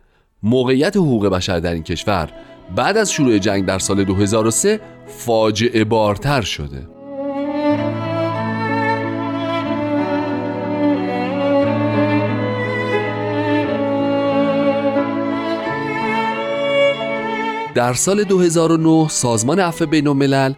موقعیت 0.44 0.98
حقوق 0.98 1.28
بشر 1.28 1.60
در 1.60 1.74
این 1.74 1.84
کشور 1.84 2.30
بعد 2.76 2.98
از 2.98 3.12
شروع 3.12 3.38
جنگ 3.38 3.66
در 3.66 3.80
سال 3.80 4.04
2003 4.04 4.80
فاجعه 5.08 5.84
بارتر 5.84 6.42
شده. 6.42 6.88
در 17.76 17.94
سال 17.94 18.24
2009 18.24 19.08
سازمان 19.10 19.60
عفو 19.60 19.86
بین 19.86 20.08
الملل 20.08 20.54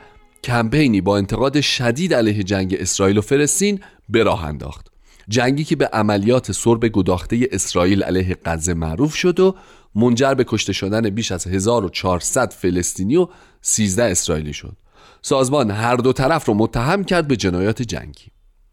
کمپینی 0.45 1.01
با 1.01 1.17
انتقاد 1.17 1.61
شدید 1.61 2.13
علیه 2.13 2.43
جنگ 2.43 2.75
اسرائیل 2.79 3.17
و 3.17 3.21
فلسطین 3.21 3.79
به 4.09 4.23
راه 4.23 4.45
انداخت. 4.45 4.87
جنگی 5.29 5.63
که 5.63 5.75
به 5.75 5.87
عملیات 5.87 6.51
سرب 6.51 6.87
گداخته 6.87 7.49
اسرائیل 7.51 8.03
علیه 8.03 8.37
غزه 8.45 8.73
معروف 8.73 9.15
شد 9.15 9.39
و 9.39 9.55
منجر 9.95 10.33
به 10.33 10.45
کشته 10.47 10.73
شدن 10.73 11.09
بیش 11.09 11.31
از 11.31 11.47
1400 11.47 12.51
فلسطینی 12.51 13.15
و 13.15 13.27
13 13.61 14.03
اسرائیلی 14.03 14.53
شد. 14.53 14.77
سازمان 15.21 15.71
هر 15.71 15.95
دو 15.95 16.13
طرف 16.13 16.49
را 16.49 16.55
متهم 16.55 17.03
کرد 17.03 17.27
به 17.27 17.35
جنایات 17.35 17.81
جنگی. 17.81 18.25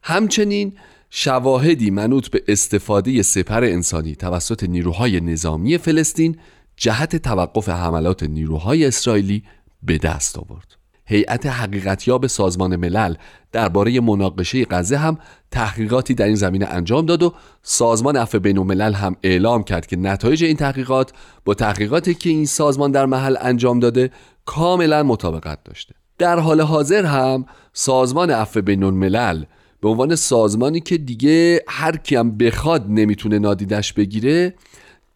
همچنین 0.03 0.73
شواهدی 1.11 1.91
منوط 1.91 2.29
به 2.29 2.43
استفاده 2.49 3.23
سپر 3.23 3.65
انسانی 3.65 4.15
توسط 4.15 4.63
نیروهای 4.63 5.21
نظامی 5.21 5.79
فلسطین 5.79 6.39
جهت 6.77 7.17
توقف 7.17 7.69
حملات 7.69 8.23
نیروهای 8.23 8.87
اسرائیلی 8.87 9.43
به 9.83 9.99
دست 9.99 10.39
آورد. 10.39 10.82
هیئت 11.07 11.47
حقیقتیاب 11.47 12.27
سازمان 12.27 12.77
ملل 12.77 13.15
درباره 13.53 14.01
مناقشه 14.01 14.65
غزه 14.65 14.97
هم 14.97 15.19
تحقیقاتی 15.51 16.15
در 16.15 16.27
این 16.27 16.35
زمینه 16.35 16.67
انجام 16.67 17.07
داد 17.07 17.23
و 17.23 17.35
سازمان 17.63 18.17
عفو 18.17 18.39
بین 18.39 18.59
الملل 18.59 18.93
هم 18.93 19.17
اعلام 19.23 19.63
کرد 19.63 19.87
که 19.87 19.97
نتایج 19.97 20.45
این 20.45 20.57
تحقیقات 20.57 21.13
با 21.45 21.55
تحقیقاتی 21.55 22.15
که 22.15 22.31
این 22.31 22.47
سازمان 22.47 22.91
در 22.91 23.07
محل 23.07 23.37
انجام 23.41 23.81
داده 23.81 24.11
کاملا 24.45 25.03
مطابقت 25.03 25.65
داشته. 25.65 25.95
در 26.19 26.39
حال 26.39 26.61
حاضر 26.61 27.05
هم 27.05 27.47
سازمان 27.73 28.31
عفو 28.31 28.63
بین 28.63 28.83
الملل 28.83 29.45
به 29.81 29.89
عنوان 29.89 30.17
سازمانی 30.17 30.81
که 30.81 30.99
دیگه 30.99 31.65
هر 31.69 31.97
کیم 31.97 32.37
بخواد 32.37 32.87
نمی‌تونه 32.89 33.39
نادیدش 33.39 33.93
بگیره 33.93 34.55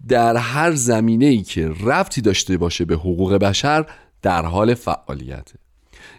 در 0.09 0.37
هر 0.37 0.72
زمینه 0.72 1.26
ای 1.26 1.43
که 1.43 1.72
رفتی 1.84 2.20
داشته 2.20 2.57
باشه 2.57 2.84
به 2.84 2.95
حقوق 2.95 3.34
بشر 3.34 3.87
در 4.22 4.45
حال 4.45 4.74
فعالیته. 4.74 5.55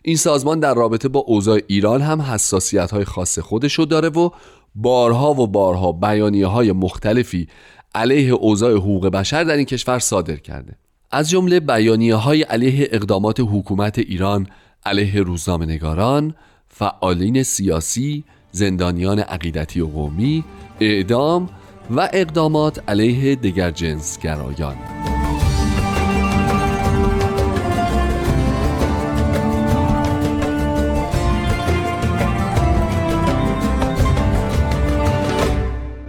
این 0.03 0.15
سازمان 0.15 0.59
در 0.59 0.73
رابطه 0.73 1.07
با 1.07 1.19
اوضاع 1.19 1.59
ایران 1.67 2.01
هم 2.01 2.21
حساسیت 2.21 2.91
های 2.91 3.05
خاص 3.05 3.39
خودشو 3.39 3.83
داره 3.83 4.09
و 4.09 4.29
بارها 4.75 5.33
و 5.33 5.47
بارها 5.47 5.91
بیانیه 5.91 6.47
های 6.47 6.71
مختلفی 6.71 7.47
علیه 7.95 8.33
اوضاع 8.33 8.73
حقوق 8.73 9.07
بشر 9.07 9.43
در 9.43 9.55
این 9.55 9.65
کشور 9.65 9.99
صادر 9.99 10.35
کرده. 10.35 10.75
از 11.11 11.29
جمله 11.29 11.59
بیانیه 11.59 12.15
های 12.15 12.41
علیه 12.41 12.87
اقدامات 12.91 13.39
حکومت 13.39 13.99
ایران 13.99 14.47
علیه 14.85 15.21
روزنامه 15.21 15.65
نگاران، 15.65 16.35
فعالین 16.67 17.43
سیاسی، 17.43 18.23
زندانیان 18.51 19.19
عقیدتی 19.19 19.81
و 19.81 19.87
قومی، 19.87 20.43
اعدام 20.79 21.49
و 21.91 22.09
اقدامات 22.13 22.89
علیه 22.89 23.35
دیگر 23.35 23.71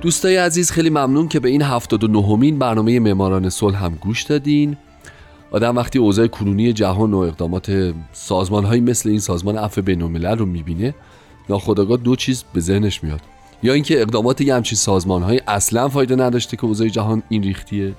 دوستای 0.00 0.36
عزیز 0.36 0.70
خیلی 0.70 0.90
ممنون 0.90 1.28
که 1.28 1.40
به 1.40 1.48
این 1.48 1.62
79 1.62 2.36
مین 2.36 2.58
برنامه 2.58 3.00
معماران 3.00 3.48
صلح 3.48 3.84
هم 3.84 3.94
گوش 4.00 4.22
دادین. 4.22 4.76
آدم 5.50 5.76
وقتی 5.76 5.98
اوضاع 5.98 6.26
کنونی 6.26 6.72
جهان 6.72 7.14
و 7.14 7.18
اقدامات 7.18 7.94
سازمان 8.12 8.64
های 8.64 8.80
مثل 8.80 9.08
این 9.08 9.20
سازمان 9.20 9.58
عفو 9.58 9.82
بین 9.82 10.00
رو 10.22 10.46
می‌بینه 10.46 10.94
ناخودآگاه 11.48 11.96
دو 11.96 12.16
چیز 12.16 12.44
به 12.54 12.60
ذهنش 12.60 13.04
میاد. 13.04 13.20
یا 13.62 13.72
اینکه 13.72 14.02
اقدامات 14.02 14.40
یه 14.40 14.54
همچین 14.54 14.76
سازمان 14.76 15.22
های 15.22 15.40
اصلا 15.46 15.88
فایده 15.88 16.16
نداشته 16.16 16.56
که 16.56 16.64
اوضاع 16.64 16.88
جهان 16.88 17.22
این 17.28 17.42
ریختیه 17.42 17.94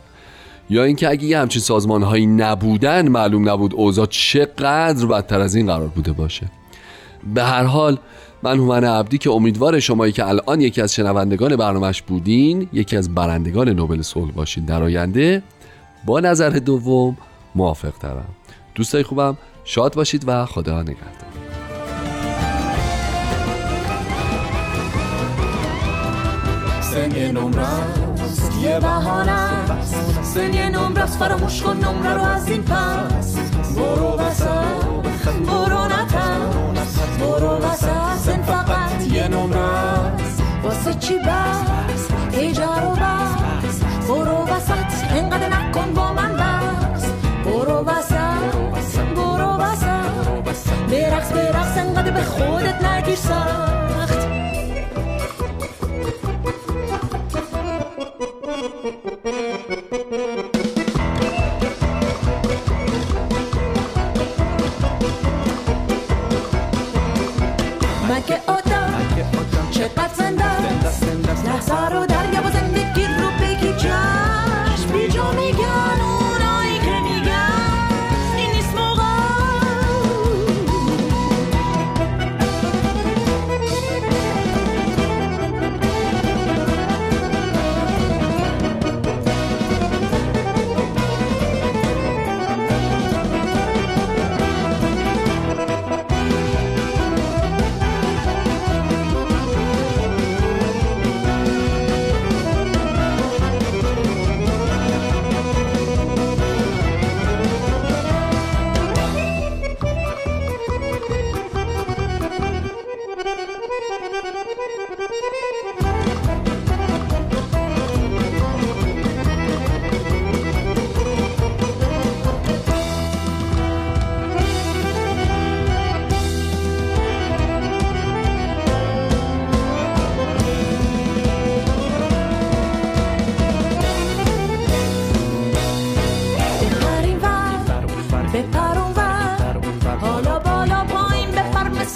یا 0.69 0.83
اینکه 0.83 1.09
اگه 1.09 1.23
یه 1.23 1.39
همچین 1.39 1.61
سازمان 1.61 2.03
هایی 2.03 2.25
نبودن 2.25 3.07
معلوم 3.07 3.49
نبود 3.49 3.73
اوضاع 3.73 4.05
چقدر 4.05 5.05
بدتر 5.05 5.39
از 5.39 5.55
این 5.55 5.65
قرار 5.65 5.87
بوده 5.87 6.11
باشه. 6.11 6.47
به 7.33 7.43
هر 7.43 7.63
حال 7.63 7.97
من 8.43 8.59
هومن 8.59 8.83
عبدی 8.83 9.17
که 9.17 9.29
امیدوار 9.29 9.79
شمایی 9.79 10.11
که 10.11 10.27
الان 10.27 10.61
یکی 10.61 10.81
از 10.81 10.93
شنوندگان 10.95 11.55
برنامهش 11.55 12.01
بودین 12.01 12.69
یکی 12.73 12.97
از 12.97 13.15
برندگان 13.15 13.69
نوبل 13.69 14.01
صلح 14.01 14.31
باشین. 14.31 14.65
در 14.65 14.83
آینده 14.83 15.43
با 16.05 16.19
نظر 16.19 16.49
دوم 16.49 17.17
موافق 17.55 17.91
ترم 17.91 18.25
دوستای 18.75 19.03
خوبم 19.03 19.37
شاد 19.63 19.95
باشید 19.95 20.23
و 20.27 20.45
خدا 20.45 20.81
نگهدار. 20.81 21.29
سن 26.81 27.31
نمره 27.31 27.61
است 27.61 28.51
یه 28.63 28.79
بهانه 28.79 29.31
است. 29.31 30.23
سن 30.23 30.51
نمره 30.51 31.01
است 31.01 31.19
فراموش 31.19 31.61
کن 31.61 31.77
نمره 31.77 32.13
رو 32.13 32.21
از 32.21 32.49
این 32.49 32.63
پس. 32.63 33.35
برو 33.75 34.19
وسط 34.19 34.49
برو 35.47 35.85
نترس 35.85 36.58
برو 37.19 37.57
وسط 37.57 38.17
سن 38.25 38.41
فقط 38.41 39.07
یه 39.11 39.27
نمره 39.27 40.11
واسه 40.63 40.93
چی 40.93 41.19
بس 41.19 42.07
ایجار 42.31 42.83
و 42.85 42.91
بس 42.91 43.79
برو 44.07 44.43
وسط 44.43 45.13
انقدر 45.15 45.49
نکن 45.49 45.93
با 45.93 46.13
من 46.13 46.33
بس 46.33 47.05
برو 47.45 47.85
وسط 47.85 48.99
برو 49.15 49.57
وسط 49.57 50.59
برقص 50.91 51.31
برقص 51.31 51.77
انقدر 51.77 52.11
به 52.11 52.21
خودت 52.21 52.83
نگیر 52.83 53.15
سخت 53.15 53.88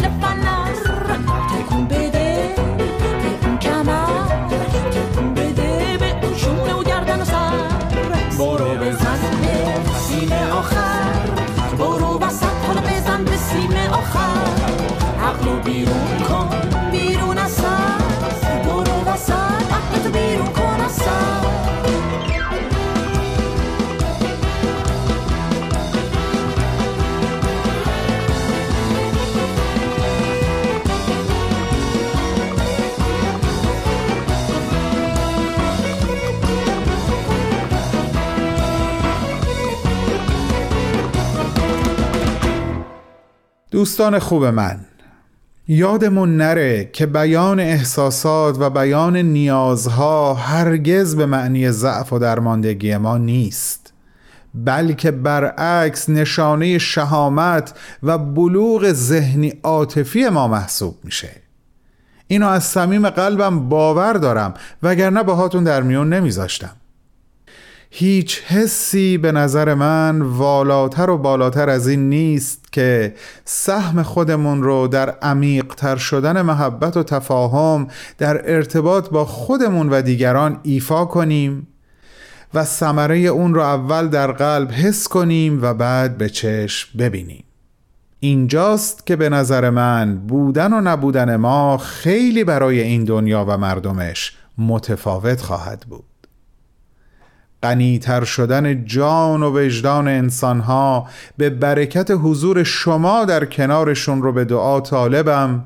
بپر 0.04 0.33
مثل 0.33 0.33
دوستان 43.84 44.20
خوب 44.20 44.46
من 44.46 44.80
یادمون 45.68 46.38
نره 46.38 46.90
که 46.94 47.06
بیان 47.06 47.60
احساسات 47.60 48.58
و 48.60 48.70
بیان 48.70 49.18
نیازها 49.18 50.34
هرگز 50.34 51.16
به 51.16 51.26
معنی 51.26 51.72
ضعف 51.72 52.14
و 52.14 52.20
درماندگی 52.20 52.98
ما 52.98 53.18
نیست 53.18 53.94
بلکه 54.54 55.12
برعکس 55.12 56.10
نشانه 56.10 56.78
شهامت 56.78 57.74
و 58.04 58.18
بلوغ 58.18 58.92
ذهنی 58.92 59.54
عاطفی 59.64 60.30
ما 60.30 60.48
محسوب 60.48 60.96
میشه. 61.04 61.30
اینو 62.28 62.48
از 62.48 62.64
صمیم 62.64 63.10
قلبم 63.10 63.70
باور 63.70 64.14
دارم 64.14 64.54
وگرنه 64.84 65.24
باهاتون 65.24 65.64
در 65.64 65.82
میون 65.82 66.14
نمیذاشتم. 66.14 66.76
هیچ 67.96 68.42
حسی 68.42 69.18
به 69.18 69.32
نظر 69.32 69.74
من 69.74 70.22
والاتر 70.22 71.10
و 71.10 71.18
بالاتر 71.18 71.70
از 71.70 71.88
این 71.88 72.10
نیست 72.10 72.74
که 72.74 73.16
سهم 73.46 74.04
خودمون 74.04 74.64
رو 74.64 74.88
در 74.88 75.10
عمیقتر 75.10 75.96
شدن 75.96 76.42
محبت 76.42 76.98
و 76.98 77.04
تفاهم 77.04 77.88
در 78.18 78.52
ارتباط 78.56 79.10
با 79.10 79.26
خودمون 79.26 79.90
و 79.90 80.02
دیگران 80.02 80.60
ایفا 80.64 81.06
کنیم 81.06 81.68
و 82.54 82.64
ثمره 82.64 83.18
اون 83.18 83.54
رو 83.54 83.62
اول 83.62 84.08
در 84.08 84.32
قلب 84.32 84.72
حس 84.72 85.08
کنیم 85.08 85.60
و 85.62 85.74
بعد 85.74 86.18
به 86.18 86.30
چشم 86.30 86.98
ببینیم. 86.98 87.44
اینجاست 88.20 89.06
که 89.06 89.16
به 89.16 89.30
نظر 89.30 89.70
من 89.70 90.18
بودن 90.18 90.74
و 90.74 90.82
نبودن 90.82 91.36
ما 91.36 91.78
خیلی 91.78 92.44
برای 92.44 92.82
این 92.82 93.04
دنیا 93.04 93.46
و 93.48 93.58
مردمش 93.58 94.38
متفاوت 94.58 95.42
خواهد 95.42 95.86
بود. 95.90 96.13
غنیتر 97.64 98.24
شدن 98.24 98.86
جان 98.86 99.44
و 99.44 99.60
وجدان 99.60 100.08
انسانها 100.08 101.08
به 101.38 101.50
برکت 101.50 102.12
حضور 102.12 102.64
شما 102.64 103.26
در 103.26 103.46
کنارشون 103.46 104.22
رو 104.22 104.34
به 104.34 104.46
دعا 104.46 104.82
طالبم 104.82 105.66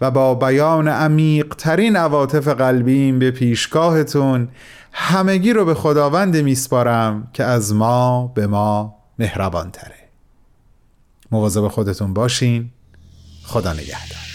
و 0.00 0.10
با 0.10 0.34
بیان 0.34 0.88
عمیق 0.88 1.54
ترین 1.54 1.96
عواطف 1.96 2.48
قلبیم 2.48 3.18
به 3.18 3.30
پیشگاهتون 3.30 4.48
همگی 4.92 5.52
رو 5.52 5.64
به 5.64 5.74
خداوند 5.74 6.36
میسپارم 6.36 7.28
که 7.32 7.44
از 7.44 7.74
ما 7.74 8.32
به 8.34 8.46
ما 8.46 8.94
مهربان 9.18 9.70
تره 9.70 9.94
مواظب 11.30 11.68
خودتون 11.68 12.14
باشین. 12.14 12.70
خدا 13.44 13.72
نگهدار. 13.72 14.27